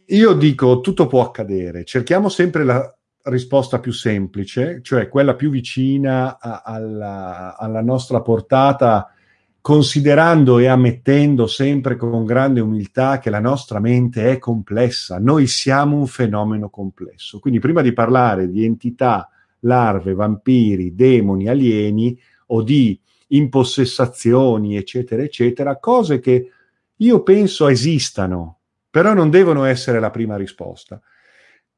Io 0.05 0.33
dico, 0.33 0.79
tutto 0.79 1.07
può 1.07 1.21
accadere, 1.21 1.83
cerchiamo 1.83 2.29
sempre 2.29 2.63
la, 2.63 2.97
risposta 3.23 3.79
più 3.79 3.91
semplice, 3.91 4.79
cioè 4.81 5.09
quella 5.09 5.35
più 5.35 5.49
vicina 5.49 6.39
a, 6.39 6.61
alla, 6.63 7.57
alla, 7.57 7.81
nostra 7.81 8.21
portata, 8.21 9.13
considerando 9.59 10.59
e 10.59 10.67
ammettendo 10.67 11.45
sempre 11.45 11.97
con 11.97 12.23
grande 12.23 12.61
umiltà 12.61 13.19
che 13.19 13.29
la 13.29 13.41
nostra 13.41 13.81
mente 13.81 14.31
è 14.31 14.39
complessa, 14.39 15.19
noi 15.19 15.45
siamo 15.45 15.97
un 15.97 16.07
fenomeno 16.07 16.69
complesso. 16.69 17.39
Quindi 17.39 17.59
prima 17.59 17.81
di 17.81 17.91
parlare 17.91 18.49
di 18.49 18.63
entità, 18.63 19.29
larve, 19.59 20.13
vampiri, 20.13 20.95
demoni, 20.95 21.49
alieni 21.49 22.17
o 22.51 22.61
di 22.61 22.99
impossessazioni, 23.27 24.75
eccetera, 24.75 25.23
eccetera, 25.23 25.77
cose 25.77 26.19
che 26.19 26.51
io 26.95 27.23
penso 27.23 27.67
esistano, 27.67 28.59
però 28.89 29.13
non 29.13 29.29
devono 29.29 29.65
essere 29.65 29.99
la 29.99 30.09
prima 30.09 30.35
risposta. 30.35 30.99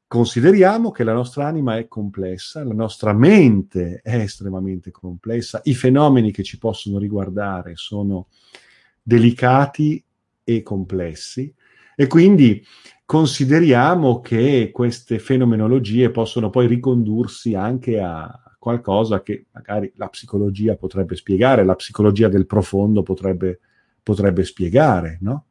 Consideriamo 0.06 0.90
che 0.90 1.04
la 1.04 1.14
nostra 1.14 1.46
anima 1.46 1.78
è 1.78 1.88
complessa, 1.88 2.64
la 2.64 2.74
nostra 2.74 3.14
mente 3.14 4.00
è 4.02 4.16
estremamente 4.16 4.90
complessa, 4.90 5.60
i 5.64 5.74
fenomeni 5.74 6.30
che 6.32 6.42
ci 6.42 6.58
possono 6.58 6.98
riguardare 6.98 7.76
sono 7.76 8.28
delicati 9.02 10.02
e 10.44 10.62
complessi 10.62 11.52
e 11.94 12.06
quindi 12.06 12.62
consideriamo 13.04 14.20
che 14.20 14.70
queste 14.72 15.18
fenomenologie 15.18 16.10
possono 16.10 16.50
poi 16.50 16.66
ricondursi 16.66 17.54
anche 17.54 17.98
a 18.00 18.38
qualcosa 18.62 19.22
che 19.22 19.46
magari 19.50 19.90
la 19.96 20.06
psicologia 20.06 20.76
potrebbe 20.76 21.16
spiegare, 21.16 21.64
la 21.64 21.74
psicologia 21.74 22.28
del 22.28 22.46
profondo 22.46 23.02
potrebbe, 23.02 23.58
potrebbe 24.00 24.44
spiegare, 24.44 25.18
no? 25.22 25.46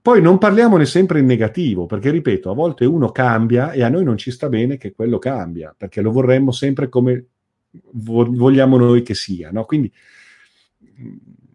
Poi 0.00 0.22
non 0.22 0.38
parliamone 0.38 0.86
sempre 0.86 1.18
in 1.18 1.26
negativo, 1.26 1.84
perché 1.84 2.10
ripeto, 2.10 2.50
a 2.50 2.54
volte 2.54 2.86
uno 2.86 3.12
cambia 3.12 3.72
e 3.72 3.82
a 3.82 3.90
noi 3.90 4.04
non 4.04 4.16
ci 4.16 4.30
sta 4.30 4.48
bene 4.48 4.78
che 4.78 4.92
quello 4.92 5.18
cambia, 5.18 5.74
perché 5.76 6.00
lo 6.00 6.10
vorremmo 6.10 6.50
sempre 6.50 6.88
come 6.88 7.26
vogliamo 7.92 8.78
noi 8.78 9.02
che 9.02 9.12
sia. 9.12 9.50
No? 9.50 9.66
Quindi 9.66 9.92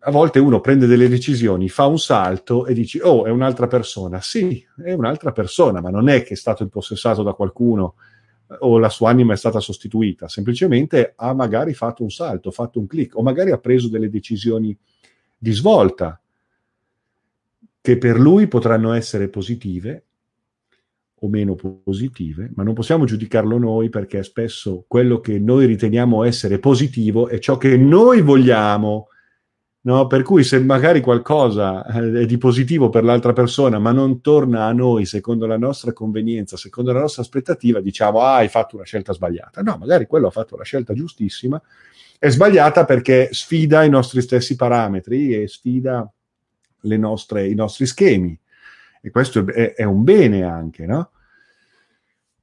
a 0.02 0.12
volte 0.12 0.38
uno 0.38 0.62
prende 0.62 0.86
delle 0.86 1.10
decisioni, 1.10 1.68
fa 1.68 1.88
un 1.88 1.98
salto 1.98 2.68
e 2.68 2.76
dici, 2.76 3.00
oh, 3.02 3.26
è 3.26 3.32
un'altra 3.32 3.66
persona. 3.66 4.22
Sì, 4.22 4.64
è 4.84 4.94
un'altra 4.94 5.32
persona, 5.32 5.82
ma 5.82 5.90
non 5.90 6.08
è 6.10 6.22
che 6.22 6.36
è 6.36 6.38
stato 6.38 6.62
impossessato 6.62 7.24
da 7.24 7.34
qualcuno 7.34 7.96
o 8.60 8.78
la 8.78 8.90
sua 8.90 9.10
anima 9.10 9.34
è 9.34 9.38
stata 9.38 9.60
sostituita, 9.60 10.28
semplicemente 10.28 11.14
ha 11.16 11.34
magari 11.34 11.74
fatto 11.74 12.04
un 12.04 12.12
salto, 12.12 12.52
fatto 12.52 12.80
un 12.80 12.88
click 12.88 13.16
o 13.16 13.22
magari 13.22 13.52
ha 13.52 13.58
preso 13.58 13.90
delle 13.90 14.10
decisioni 14.10 14.78
di 15.38 15.52
svolta 15.52 16.20
che 17.82 17.98
per 17.98 18.20
lui 18.20 18.48
potranno 18.48 18.94
essere 18.94 19.30
positive 19.30 20.04
o 21.22 21.30
meno 21.30 21.56
positive, 21.56 22.52
ma 22.54 22.64
non 22.64 22.74
possiamo 22.74 23.06
giudicarlo 23.06 23.58
noi 23.58 23.90
perché 23.90 24.22
spesso 24.24 24.86
quello 24.88 25.20
che 25.20 25.40
noi 25.40 25.66
riteniamo 25.66 26.24
essere 26.24 26.60
positivo 26.60 27.28
è 27.28 27.40
ciò 27.40 27.58
che 27.58 27.76
noi 27.78 28.22
vogliamo. 28.22 29.08
No? 29.88 30.06
Per 30.06 30.22
cui 30.22 30.44
se 30.44 30.60
magari 30.60 31.00
qualcosa 31.00 31.86
eh, 31.86 32.24
è 32.24 32.26
di 32.26 32.38
positivo 32.38 32.90
per 32.90 33.06
l'altra 33.06 33.32
persona, 33.32 33.80
ma 33.80 33.94
non 33.94 34.20
torna 34.20 34.66
a 34.66 34.74
noi 34.74 35.06
secondo 35.06 35.46
la 35.46 35.58
nostra 35.58 35.94
convenienza, 35.94 36.58
secondo 36.58 36.92
la 36.92 37.00
nostra 37.00 37.22
aspettativa, 37.22 37.80
diciamo, 37.80 38.20
ah, 38.20 38.36
hai 38.36 38.50
fatto 38.50 38.76
una 38.76 38.84
scelta 38.84 39.14
sbagliata. 39.14 39.62
No, 39.62 39.78
magari 39.78 40.06
quello 40.06 40.28
ha 40.28 40.32
fatto 40.32 40.58
la 40.58 40.66
scelta 40.66 40.94
giustissima, 40.94 41.62
è 42.20 42.28
sbagliata 42.28 42.84
perché 42.84 43.30
sfida 43.32 43.84
i 43.84 43.90
nostri 43.90 44.20
stessi 44.22 44.58
parametri 44.58 45.34
e 45.34 45.48
sfida 45.48 46.12
nostre, 46.82 47.48
i 47.48 47.56
nostri 47.56 47.86
schemi. 47.86 48.38
E 49.02 49.10
questo 49.10 49.48
è, 49.48 49.74
è 49.74 49.84
un 49.86 50.04
bene 50.04 50.44
anche, 50.44 50.86
no? 50.86 51.12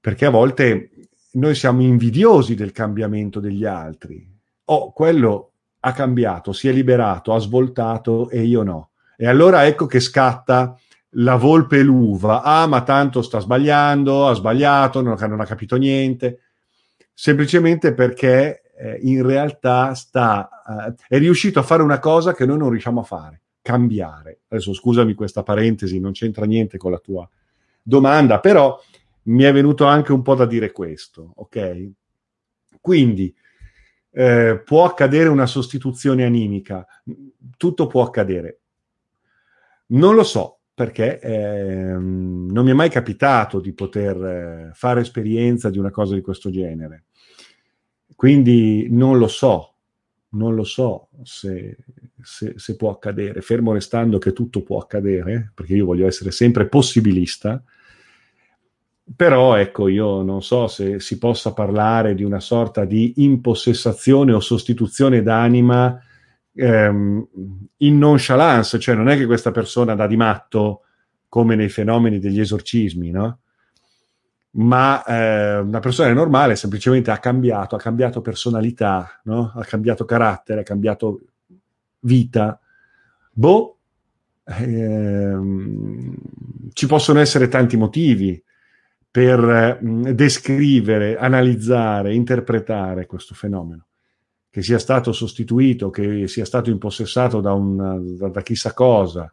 Perché 0.01 0.25
a 0.25 0.31
volte 0.31 0.93
noi 1.33 1.55
siamo 1.55 1.83
invidiosi 1.83 2.55
del 2.55 2.73
cambiamento 2.73 3.39
degli 3.39 3.67
altri. 3.67 4.27
Oh, 4.65 4.93
quello 4.93 5.54
ha 5.87 5.93
cambiato, 5.93 6.53
si 6.53 6.67
è 6.67 6.73
liberato, 6.73 7.35
ha 7.35 7.39
svoltato 7.39 8.31
e 8.31 8.43
io 8.43 8.63
no. 8.63 8.91
E 9.17 9.27
allora 9.27 9.67
ecco 9.67 9.87
che 9.87 10.01
scatta 10.01 10.79
la 11.17 11.37
volpe 11.37 11.79
e 11.79 11.83
l'uva. 11.83 12.43
Ah, 12.43 12.67
ma 12.67 12.83
tanto 12.83 13.21
sta 13.21 13.39
sbagliando, 13.39 14.27
ha 14.27 14.33
sbagliato, 14.33 15.03
non, 15.03 15.17
non 15.21 15.41
ha 15.41 15.45
capito 15.45 15.77
niente. 15.77 16.41
Semplicemente 17.13 17.93
perché 17.93 18.63
eh, 18.79 18.99
in 19.03 19.25
realtà 19.27 19.95
sta, 19.95 20.49
eh, 20.89 20.95
è 21.07 21.19
riuscito 21.19 21.59
a 21.59 21.63
fare 21.63 21.83
una 21.83 21.99
cosa 21.99 22.35
che 22.35 22.47
noi 22.47 22.57
non 22.57 22.71
riusciamo 22.71 23.01
a 23.01 23.05
fare 23.05 23.43
cambiare. 23.61 24.41
Adesso 24.49 24.73
scusami 24.73 25.13
questa 25.13 25.43
parentesi, 25.43 26.01
non 26.01 26.13
c'entra 26.13 26.47
niente 26.47 26.79
con 26.79 26.91
la 26.91 26.99
tua 26.99 27.29
domanda, 27.83 28.41
però 28.41 28.81
mi 29.25 29.43
è 29.43 29.53
venuto 29.53 29.85
anche 29.85 30.13
un 30.13 30.23
po' 30.23 30.35
da 30.35 30.47
dire 30.47 30.73
questo, 30.73 31.33
ok? 31.37 31.89
Quindi 32.81 33.35
eh, 34.17 34.63
può 34.65 34.85
accadere 34.85 35.29
una 35.29 35.47
sostituzione 35.47 36.25
animica, 36.25 36.87
tutto 37.57 37.87
può 37.89 38.05
accadere. 38.05 38.61
Non 39.87 40.15
lo 40.15 40.23
so 40.23 40.61
perché 40.73 41.21
eh, 41.21 41.95
non 41.97 42.65
mi 42.65 42.71
è 42.71 42.75
mai 42.75 42.91
capitato 42.91 43.61
di 43.61 43.73
poter 43.73 44.25
eh, 44.25 44.71
fare 44.73 45.01
esperienza 45.01 45.69
di 45.69 45.79
una 45.79 45.91
cosa 45.91 46.15
di 46.15 46.21
questo 46.21 46.51
genere. 46.51 47.05
Quindi 48.15 48.87
non 48.91 49.19
lo 49.19 49.29
so, 49.29 49.75
non 50.31 50.55
lo 50.55 50.65
so 50.65 51.09
se, 51.23 51.77
se, 52.23 52.55
se, 52.57 52.77
può 52.77 52.91
accadere, 52.91 53.41
fermo 53.41 53.73
restando 53.73 54.19
che 54.19 54.33
tutto 54.33 54.63
può 54.63 54.79
accadere, 54.79 55.51
perché 55.55 55.75
io 55.75 55.87
voglio 55.87 56.07
essere 56.07 56.31
sempre 56.31 56.69
possibilista, 56.69 57.63
però 59.17 59.57
ecco, 59.57 59.89
io 59.89 60.23
non 60.23 60.43
so 60.43 60.67
se 60.67 60.99
si 60.99 61.19
possa 61.19 61.53
parlare 61.53 62.15
di 62.15 62.25
una 62.25 62.41
sorta 62.41 62.85
di 62.85 63.15
impossessazione 63.17 64.33
o 64.33 64.41
sostituzione 64.41 65.23
d'anima 65.23 66.01
ehm, 66.55 67.29
in 67.79 67.99
nonchalance, 67.99 68.79
cioè 68.79 68.95
non 68.95 69.09
è 69.09 69.17
che 69.17 69.27
questa 69.27 69.51
persona 69.51 69.95
dà 69.95 70.07
di 70.07 70.17
matto 70.17 70.83
come 71.29 71.55
nei 71.55 71.69
fenomeni 71.69 72.19
degli 72.19 72.41
esorcismi, 72.41 73.11
no? 73.11 73.41
Ma 74.53 75.03
eh, 75.05 75.59
una 75.59 75.81
persona 75.81 76.13
normale 76.13 76.55
semplicemente 76.55 77.11
ha 77.11 77.19
cambiato, 77.19 77.75
ha 77.75 77.79
cambiato 77.79 78.21
personalità, 78.21 79.21
no? 79.25 79.53
ha 79.53 79.65
cambiato 79.65 80.05
carattere, 80.05 80.61
ha 80.61 80.65
cambiato 80.65 81.21
vita. 82.01 82.61
Boh, 83.33 83.79
ehm, 84.45 86.15
ci 86.73 86.87
possono 86.87 87.19
essere 87.19 87.49
tanti 87.49 87.77
motivi 87.77 88.41
per 89.15 89.79
mh, 89.81 90.11
descrivere, 90.11 91.17
analizzare, 91.17 92.13
interpretare 92.15 93.07
questo 93.07 93.33
fenomeno 93.33 93.87
che 94.51 94.61
sia 94.61 94.81
stato 94.81 95.13
sostituito, 95.13 95.89
che 95.89 96.27
sia 96.27 96.45
stato 96.45 96.69
impossessato 96.71 97.41
da, 97.41 97.53
un, 97.53 98.17
da, 98.17 98.29
da 98.29 98.43
chissà 98.43 98.73
cosa. 98.73 99.33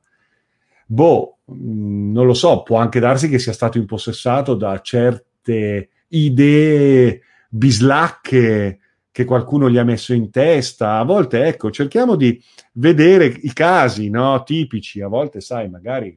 Boh, 0.86 1.40
non 1.46 2.28
lo 2.28 2.36
so, 2.36 2.62
può 2.62 2.78
anche 2.78 3.00
darsi 3.00 3.28
che 3.28 3.40
sia 3.40 3.54
stato 3.54 3.80
impossessato 3.80 4.54
da 4.54 4.80
certe 4.82 5.90
idee 6.10 7.22
bislacche 7.50 8.80
che 9.10 9.26
qualcuno 9.26 9.68
gli 9.68 9.80
ha 9.80 9.84
messo 9.84 10.14
in 10.14 10.30
testa. 10.30 11.00
A 11.00 11.04
volte, 11.04 11.46
ecco, 11.46 11.72
cerchiamo 11.72 12.16
di 12.16 12.40
vedere 12.74 13.26
i 13.26 13.52
casi 13.52 14.12
no, 14.12 14.44
tipici. 14.44 15.02
A 15.02 15.08
volte, 15.08 15.42
sai, 15.42 15.68
magari 15.72 16.16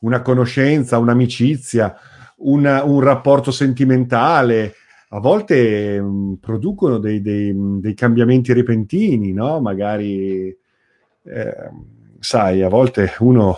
una 0.00 0.20
conoscenza, 0.20 0.98
un'amicizia, 0.98 1.98
una, 2.36 2.84
un 2.84 3.00
rapporto 3.00 3.50
sentimentale, 3.50 4.74
a 5.10 5.20
volte 5.20 6.00
mh, 6.00 6.06
mm, 6.06 6.32
producono 6.34 6.98
dei, 6.98 7.20
dei, 7.20 7.54
dei, 7.80 7.94
cambiamenti 7.94 8.52
repentini, 8.52 9.32
no? 9.32 9.60
Magari, 9.60 10.48
eh, 10.48 11.70
sai, 12.18 12.62
a 12.62 12.68
volte 12.68 13.14
uno 13.20 13.56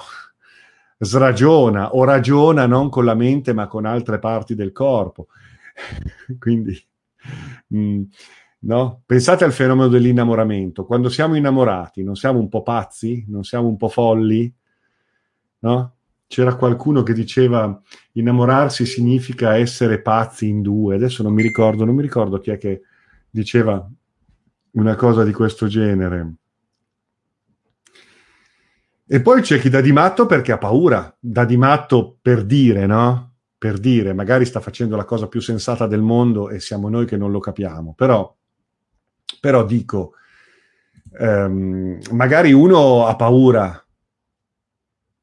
sragiona 1.01 1.95
o 1.95 2.05
ragiona 2.05 2.66
non 2.66 2.89
con 2.89 3.05
la 3.05 3.14
mente 3.14 3.53
ma 3.53 3.68
con 3.68 3.87
altre 3.87 4.18
parti 4.18 4.55
del 4.55 4.72
corpo. 4.72 5.29
Quindi, 6.39 6.81
mh, 7.68 7.79
mm, 7.79 8.03
no? 8.61 9.03
Pensate 9.07 9.45
al 9.45 9.53
fenomeno 9.53 9.89
dell'innamoramento. 9.89 10.85
Quando 10.85 11.09
siamo 11.09 11.37
innamorati, 11.37 12.03
non 12.03 12.16
siamo 12.16 12.39
un 12.39 12.49
po' 12.49 12.62
pazzi? 12.62 13.24
Non 13.29 13.45
siamo 13.45 13.68
un 13.68 13.76
po' 13.76 13.89
folli? 13.89 14.53
No? 15.61 15.98
C'era 16.29 16.57
qualcuno 16.57 17.03
che 17.03 17.14
diceva 17.14 17.81
innamorarsi 18.12 18.85
significa 18.85 19.57
essere 19.57 20.03
pazzi 20.03 20.47
in 20.47 20.61
due. 20.61 20.95
Adesso 20.95 21.22
non 21.22 21.33
mi 21.33 21.43
ricordo, 21.43 21.85
non 21.85 21.95
mi 21.95 22.03
ricordo 22.03 22.39
chi 22.39 22.51
è 22.51 22.59
che 22.59 22.83
diceva 23.31 23.89
una 24.72 24.95
cosa 24.95 25.24
di 25.24 25.33
questo 25.33 25.66
genere. 25.66 26.35
E 29.11 29.22
poi 29.22 29.41
c'è 29.41 29.59
chi 29.59 29.70
dà 29.70 29.81
di 29.81 29.91
matto 29.91 30.26
perché 30.26 30.53
ha 30.53 30.59
paura, 30.59 31.16
dà 31.18 31.47
di 31.47 31.57
matto 31.57 32.18
per 32.20 32.45
dire, 32.45 32.85
no? 32.85 33.37
Per 33.57 33.79
dire, 33.79 34.12
magari 34.12 34.45
sta 34.45 34.61
facendo 34.61 34.97
la 34.97 35.07
cosa 35.07 35.29
più 35.29 35.41
sensata 35.41 35.87
del 35.87 36.03
mondo 36.03 36.51
e 36.51 36.61
siamo 36.61 36.91
noi 36.91 37.07
che 37.07 37.16
non 37.16 37.31
lo 37.31 37.41
capiamo. 37.41 37.95
Però, 37.95 38.37
però 39.41 39.64
dico, 39.64 40.12
ehm, 41.18 42.01
magari 42.12 42.53
uno 42.53 43.07
ha 43.07 43.16
paura, 43.16 43.83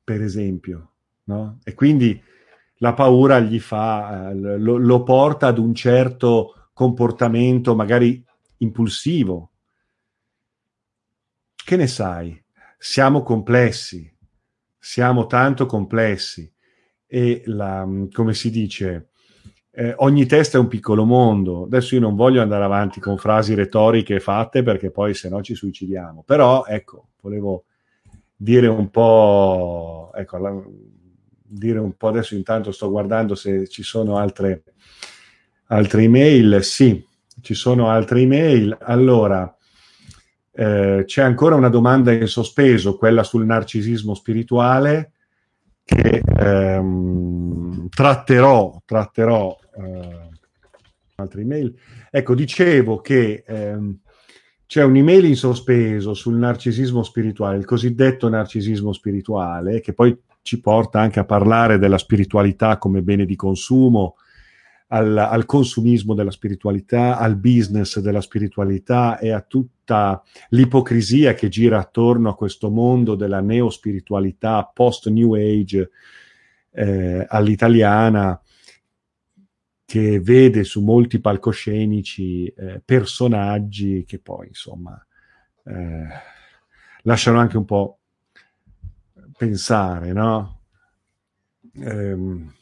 per 0.03 0.21
esempio, 0.23 0.94
no? 1.25 1.59
E 1.63 1.73
quindi 1.73 2.21
la 2.79 2.93
paura 2.93 3.39
gli 3.39 3.59
fa, 3.59 4.29
eh, 4.29 4.57
lo, 4.57 4.77
lo 4.77 5.03
porta 5.03 5.47
ad 5.47 5.57
un 5.57 5.73
certo 5.73 6.69
comportamento 6.73 7.75
magari 7.75 8.23
impulsivo. 8.57 9.51
Che 11.55 11.75
ne 11.75 11.87
sai? 11.87 12.43
Siamo 12.77 13.23
complessi, 13.23 14.13
siamo 14.77 15.25
tanto 15.25 15.65
complessi 15.65 16.51
e 17.07 17.41
la, 17.45 17.87
come 18.11 18.33
si 18.33 18.51
dice, 18.51 19.09
eh, 19.71 19.93
ogni 19.97 20.25
testa 20.25 20.57
è 20.57 20.61
un 20.61 20.67
piccolo 20.67 21.05
mondo. 21.05 21.63
Adesso 21.63 21.95
io 21.95 22.01
non 22.01 22.15
voglio 22.15 22.41
andare 22.41 22.63
avanti 22.63 22.99
con 22.99 23.17
frasi 23.17 23.53
retoriche 23.55 24.19
fatte 24.19 24.63
perché 24.63 24.91
poi 24.91 25.13
se 25.13 25.29
no 25.29 25.41
ci 25.41 25.55
suicidiamo. 25.55 26.23
Però 26.23 26.65
ecco, 26.65 27.09
volevo 27.21 27.65
dire 28.35 28.67
un 28.67 28.89
po', 28.89 30.11
ecco, 30.13 30.37
la, 30.37 30.63
dire 31.57 31.79
un 31.79 31.93
po' 31.95 32.09
adesso 32.09 32.35
intanto 32.35 32.71
sto 32.71 32.89
guardando 32.89 33.35
se 33.35 33.67
ci 33.67 33.83
sono 33.83 34.17
altre, 34.17 34.63
altre 35.67 36.03
email. 36.03 36.63
Sì, 36.63 37.03
ci 37.41 37.53
sono 37.53 37.89
altre 37.89 38.21
email. 38.21 38.77
Allora, 38.81 39.55
eh, 40.51 41.03
c'è 41.05 41.21
ancora 41.21 41.55
una 41.55 41.69
domanda 41.69 42.11
in 42.11 42.27
sospeso, 42.27 42.97
quella 42.97 43.23
sul 43.23 43.45
narcisismo 43.45 44.13
spirituale, 44.13 45.11
che 45.83 46.21
ehm, 46.23 47.89
tratterò, 47.89 48.81
tratterò 48.85 49.57
eh, 49.77 50.29
altre 51.15 51.41
email. 51.41 51.77
Ecco, 52.09 52.33
dicevo 52.35 53.01
che 53.01 53.43
ehm, 53.45 53.99
c'è 54.65 54.83
un'email 54.83 55.25
in 55.25 55.35
sospeso 55.35 56.13
sul 56.13 56.35
narcisismo 56.35 57.03
spirituale, 57.03 57.57
il 57.57 57.65
cosiddetto 57.65 58.27
narcisismo 58.29 58.93
spirituale, 58.93 59.79
che 59.79 59.93
poi 59.93 60.17
ci 60.45 60.61
porta 60.61 60.99
anche 60.99 61.19
a 61.19 61.25
parlare 61.25 61.79
della 61.79 61.97
spiritualità 61.97 62.77
come 62.77 63.01
bene 63.01 63.25
di 63.25 63.35
consumo, 63.35 64.17
al, 64.89 65.17
al, 65.17 65.47
consumismo 65.47 66.13
della 66.13 66.29
spiritualità, 66.29 67.17
al 67.17 67.35
business 67.35 67.97
della 67.97 68.21
spiritualità 68.21 69.17
e 69.17 69.31
a 69.31 69.41
tutta 69.41 70.21
l'ipocrisia 70.49 71.33
che 71.33 71.49
gira 71.49 71.79
attorno 71.79 72.29
a 72.29 72.35
questo 72.35 72.69
mondo 72.69 73.15
della 73.15 73.41
neospiritualità 73.41 74.69
post-New 74.71 75.33
Age 75.33 75.89
eh, 76.73 77.25
all'italiana 77.27 78.39
che 79.83 80.19
vede 80.19 80.63
su 80.63 80.83
molti 80.83 81.19
palcoscenici 81.19 82.45
eh, 82.45 82.83
personaggi 82.85 84.03
che 84.05 84.19
poi 84.19 84.49
insomma 84.49 85.03
eh, 85.65 86.07
lasciano 87.01 87.39
anche 87.39 87.57
un 87.57 87.65
po' 87.65 87.97
pensare, 89.37 90.13
no? 90.13 90.61
Ehm, 91.73 92.53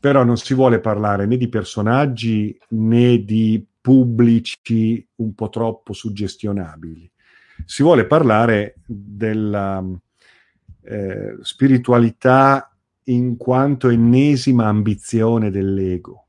però 0.00 0.24
non 0.24 0.36
si 0.36 0.54
vuole 0.54 0.80
parlare 0.80 1.26
né 1.26 1.36
di 1.36 1.48
personaggi 1.48 2.56
né 2.68 3.24
di 3.24 3.64
pubblici 3.80 5.06
un 5.16 5.34
po' 5.34 5.48
troppo 5.48 5.92
suggestionabili. 5.92 7.10
Si 7.64 7.82
vuole 7.82 8.06
parlare 8.06 8.76
della 8.86 9.84
eh, 10.82 11.36
spiritualità 11.40 12.70
in 13.04 13.36
quanto 13.36 13.88
ennesima 13.88 14.66
ambizione 14.66 15.50
dell'ego 15.50 16.26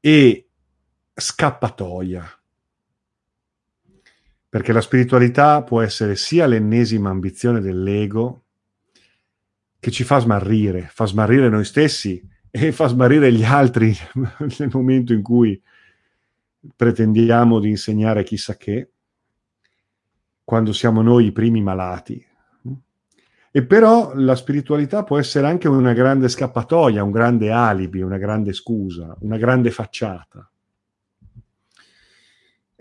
e 0.00 0.48
scappatoia. 1.14 2.39
Perché 4.50 4.72
la 4.72 4.80
spiritualità 4.80 5.62
può 5.62 5.80
essere 5.80 6.16
sia 6.16 6.46
l'ennesima 6.46 7.08
ambizione 7.08 7.60
dell'ego 7.60 8.44
che 9.78 9.90
ci 9.90 10.04
fa 10.04 10.18
smarrire, 10.18 10.90
fa 10.92 11.06
smarrire 11.06 11.48
noi 11.48 11.64
stessi 11.64 12.22
e 12.50 12.72
fa 12.72 12.88
smarrire 12.88 13.32
gli 13.32 13.44
altri 13.44 13.96
nel 14.58 14.70
momento 14.72 15.12
in 15.12 15.22
cui 15.22 15.60
pretendiamo 16.76 17.60
di 17.60 17.70
insegnare 17.70 18.24
chissà 18.24 18.56
che, 18.56 18.90
quando 20.44 20.72
siamo 20.72 21.00
noi 21.00 21.26
i 21.26 21.32
primi 21.32 21.62
malati. 21.62 22.26
E 23.52 23.64
però 23.64 24.12
la 24.14 24.34
spiritualità 24.34 25.04
può 25.04 25.18
essere 25.18 25.46
anche 25.46 25.68
una 25.68 25.92
grande 25.92 26.28
scappatoia, 26.28 27.02
un 27.02 27.10
grande 27.10 27.50
alibi, 27.50 28.00
una 28.00 28.18
grande 28.18 28.52
scusa, 28.52 29.16
una 29.20 29.36
grande 29.38 29.70
facciata. 29.70 30.49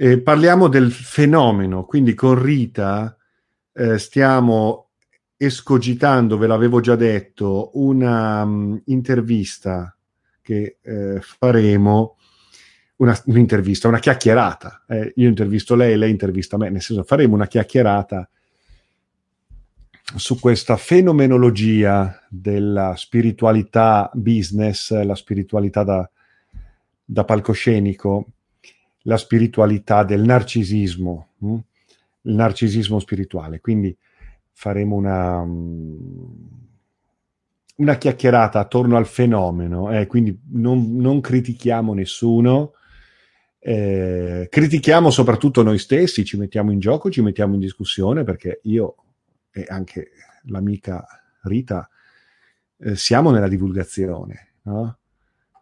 Eh, 0.02 0.22
parliamo 0.22 0.70
del 0.70 0.94
fenomeno, 0.94 1.84
quindi 1.84 2.14
con 2.14 2.42
Rita 2.42 3.18
eh, 3.74 3.98
stiamo 3.98 4.92
escogitando, 5.36 6.38
ve 6.38 6.48
l'avevo 6.48 6.80
già 6.80 6.96
detto, 6.96 7.72
una 7.74 8.44
um, 8.44 8.82
intervista 8.86 9.94
che 10.42 10.78
eh, 10.82 11.20
faremo, 11.20 12.16
una, 12.96 13.22
un'intervista, 13.26 13.90
una 13.90 14.00
chiacchierata. 14.00 14.86
Eh, 14.88 15.12
io 15.18 15.28
intervisto 15.28 15.76
lei, 15.76 15.98
lei 15.98 16.12
intervista 16.12 16.56
me, 16.56 16.70
nel 16.70 16.82
senso 16.82 17.04
faremo 17.04 17.36
una 17.36 17.48
chiacchierata 17.48 18.30
su 20.16 20.40
questa 20.40 20.78
fenomenologia 20.78 22.26
della 22.30 22.94
spiritualità 22.96 24.10
business, 24.14 24.94
la 24.94 25.16
spiritualità 25.16 25.84
da, 25.84 26.10
da 27.04 27.26
palcoscenico 27.26 28.28
la 29.04 29.18
spiritualità 29.18 30.04
del 30.04 30.22
narcisismo, 30.22 31.30
hm? 31.40 31.56
il 32.24 32.34
narcisismo 32.34 33.00
spirituale. 33.00 33.60
Quindi 33.60 33.96
faremo 34.52 34.96
una, 34.96 35.44
mm, 35.44 36.34
una 37.78 37.96
chiacchierata 37.96 38.60
attorno 38.60 38.98
al 38.98 39.08
fenomeno, 39.08 39.92
eh, 39.98 40.06
quindi 40.08 40.38
non, 40.52 40.96
non, 40.98 41.22
critichiamo 41.22 41.94
nessuno, 41.94 42.74
eh, 43.60 44.48
critichiamo 44.50 45.10
soprattutto 45.10 45.64
noi 45.64 45.80
stessi, 45.80 46.26
ci 46.26 46.38
mettiamo 46.38 46.72
in 46.72 46.80
gioco, 46.80 47.10
ci 47.10 47.22
mettiamo 47.22 47.54
in 47.54 47.60
discussione, 47.62 48.24
perché 48.24 48.60
io 48.64 48.96
e 49.52 49.66
anche 49.68 50.12
l'amica 50.46 51.06
Rita 51.42 51.90
eh, 52.78 52.96
siamo 52.96 53.32
nella 53.32 53.48
divulgazione, 53.48 54.54
no? 54.64 54.99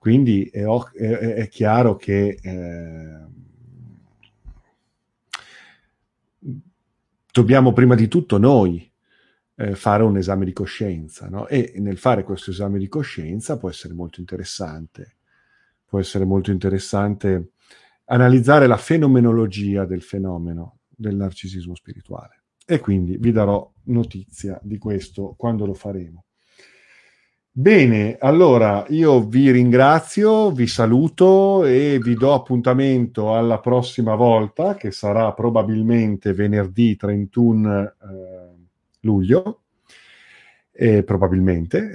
Quindi 0.07 0.45
è, 0.45 0.63
è, 0.63 1.33
è, 1.33 1.47
chiaro 1.49 1.97
che 1.97 2.39
eh, 2.41 3.25
dobbiamo 7.29 7.73
prima 7.73 7.93
di 7.93 8.07
tutto 8.07 8.37
noi 8.37 8.89
eh, 9.55 9.75
fare 9.75 10.03
un 10.03 10.15
esame 10.15 10.45
di 10.45 10.53
coscienza 10.53 11.27
no? 11.27 11.45
e 11.49 11.73
nel 11.79 11.97
fare 11.97 12.23
questo 12.23 12.51
esame 12.51 12.79
di 12.79 12.87
coscienza 12.87 13.57
può 13.57 13.69
essere 13.69 13.93
molto 13.93 14.21
interessante, 14.21 15.17
può 15.85 15.99
essere 15.99 16.23
molto 16.23 16.51
interessante 16.51 17.51
analizzare 18.05 18.65
la 18.65 18.77
fenomenologia 18.77 19.83
del 19.83 20.03
fenomeno 20.03 20.83
del 20.87 21.17
narcisismo 21.17 21.75
spirituale 21.75 22.43
e 22.65 22.79
quindi 22.79 23.17
vi 23.17 23.33
darò 23.33 23.69
notizia 23.87 24.57
di 24.63 24.77
questo 24.77 25.35
quando 25.37 25.65
lo 25.65 25.73
faremo. 25.73 26.26
Bene, 27.59 28.17
allora 28.19 28.85
io 28.89 29.23
vi 29.23 29.49
ringrazio, 29.49 30.51
vi 30.51 30.67
saluto 30.67 31.65
e 31.65 31.97
vi 31.99 32.13
do 32.13 32.35
appuntamento 32.35 33.33
alla 33.33 33.59
prossima 33.59 34.13
volta, 34.13 34.75
che 34.75 34.91
sarà 34.91 35.33
probabilmente 35.33 36.33
venerdì 36.33 36.95
31 36.95 37.81
eh, 37.81 37.91
luglio, 38.99 39.61
eh, 40.71 41.01
probabilmente. 41.01 41.89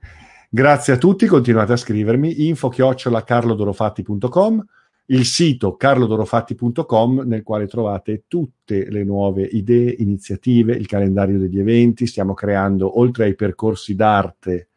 Grazie 0.48 0.94
a 0.94 0.96
tutti, 0.96 1.26
continuate 1.26 1.74
a 1.74 1.76
scrivermi, 1.76 2.46
info 2.48 2.70
chiocciola 2.70 3.22
carlodorofatti.com 3.22 4.64
il 5.10 5.26
sito 5.26 5.76
carlodorofatti.com 5.76 7.24
nel 7.26 7.42
quale 7.42 7.66
trovate 7.66 8.24
tutte 8.26 8.90
le 8.90 9.04
nuove 9.04 9.42
idee, 9.42 9.96
iniziative, 9.98 10.72
il 10.72 10.86
calendario 10.86 11.38
degli 11.38 11.58
eventi. 11.58 12.06
Stiamo 12.06 12.32
creando, 12.32 12.98
oltre 12.98 13.24
ai 13.24 13.34
percorsi 13.34 13.94
d'arte, 13.94 14.68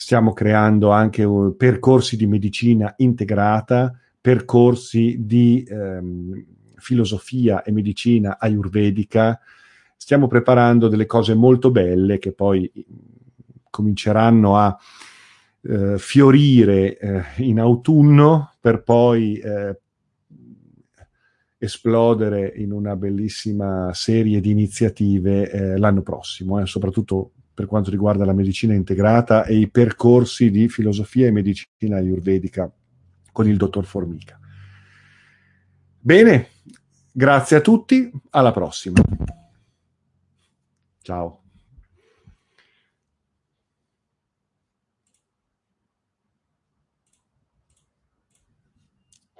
stiamo 0.00 0.32
creando 0.32 0.92
anche 0.92 1.22
uh, 1.24 1.54
percorsi 1.54 2.16
di 2.16 2.26
medicina 2.26 2.94
integrata, 2.96 3.94
percorsi 4.18 5.26
di 5.26 5.62
ehm, 5.68 6.42
filosofia 6.76 7.62
e 7.62 7.70
medicina 7.70 8.38
ayurvedica. 8.38 9.38
Stiamo 9.98 10.26
preparando 10.26 10.88
delle 10.88 11.04
cose 11.04 11.34
molto 11.34 11.70
belle 11.70 12.18
che 12.18 12.32
poi 12.32 12.72
cominceranno 13.68 14.56
a 14.56 14.74
eh, 15.64 15.98
fiorire 15.98 16.96
eh, 16.96 17.22
in 17.44 17.60
autunno 17.60 18.54
per 18.58 18.82
poi 18.82 19.36
eh, 19.36 19.80
esplodere 21.58 22.54
in 22.56 22.72
una 22.72 22.96
bellissima 22.96 23.92
serie 23.92 24.40
di 24.40 24.50
iniziative 24.50 25.50
eh, 25.50 25.76
l'anno 25.76 26.00
prossimo, 26.00 26.58
eh, 26.58 26.64
soprattutto 26.64 27.32
per 27.52 27.66
quanto 27.66 27.90
riguarda 27.90 28.24
la 28.24 28.32
medicina 28.32 28.74
integrata 28.74 29.44
e 29.44 29.56
i 29.56 29.68
percorsi 29.68 30.50
di 30.50 30.68
filosofia 30.68 31.26
e 31.26 31.32
medicina 31.32 31.96
ayurvedica 31.96 32.70
con 33.32 33.48
il 33.48 33.56
dottor 33.56 33.84
Formica. 33.84 34.38
Bene, 35.98 36.48
grazie 37.12 37.56
a 37.56 37.60
tutti, 37.60 38.10
alla 38.30 38.52
prossima. 38.52 39.02
Ciao. 41.02 41.39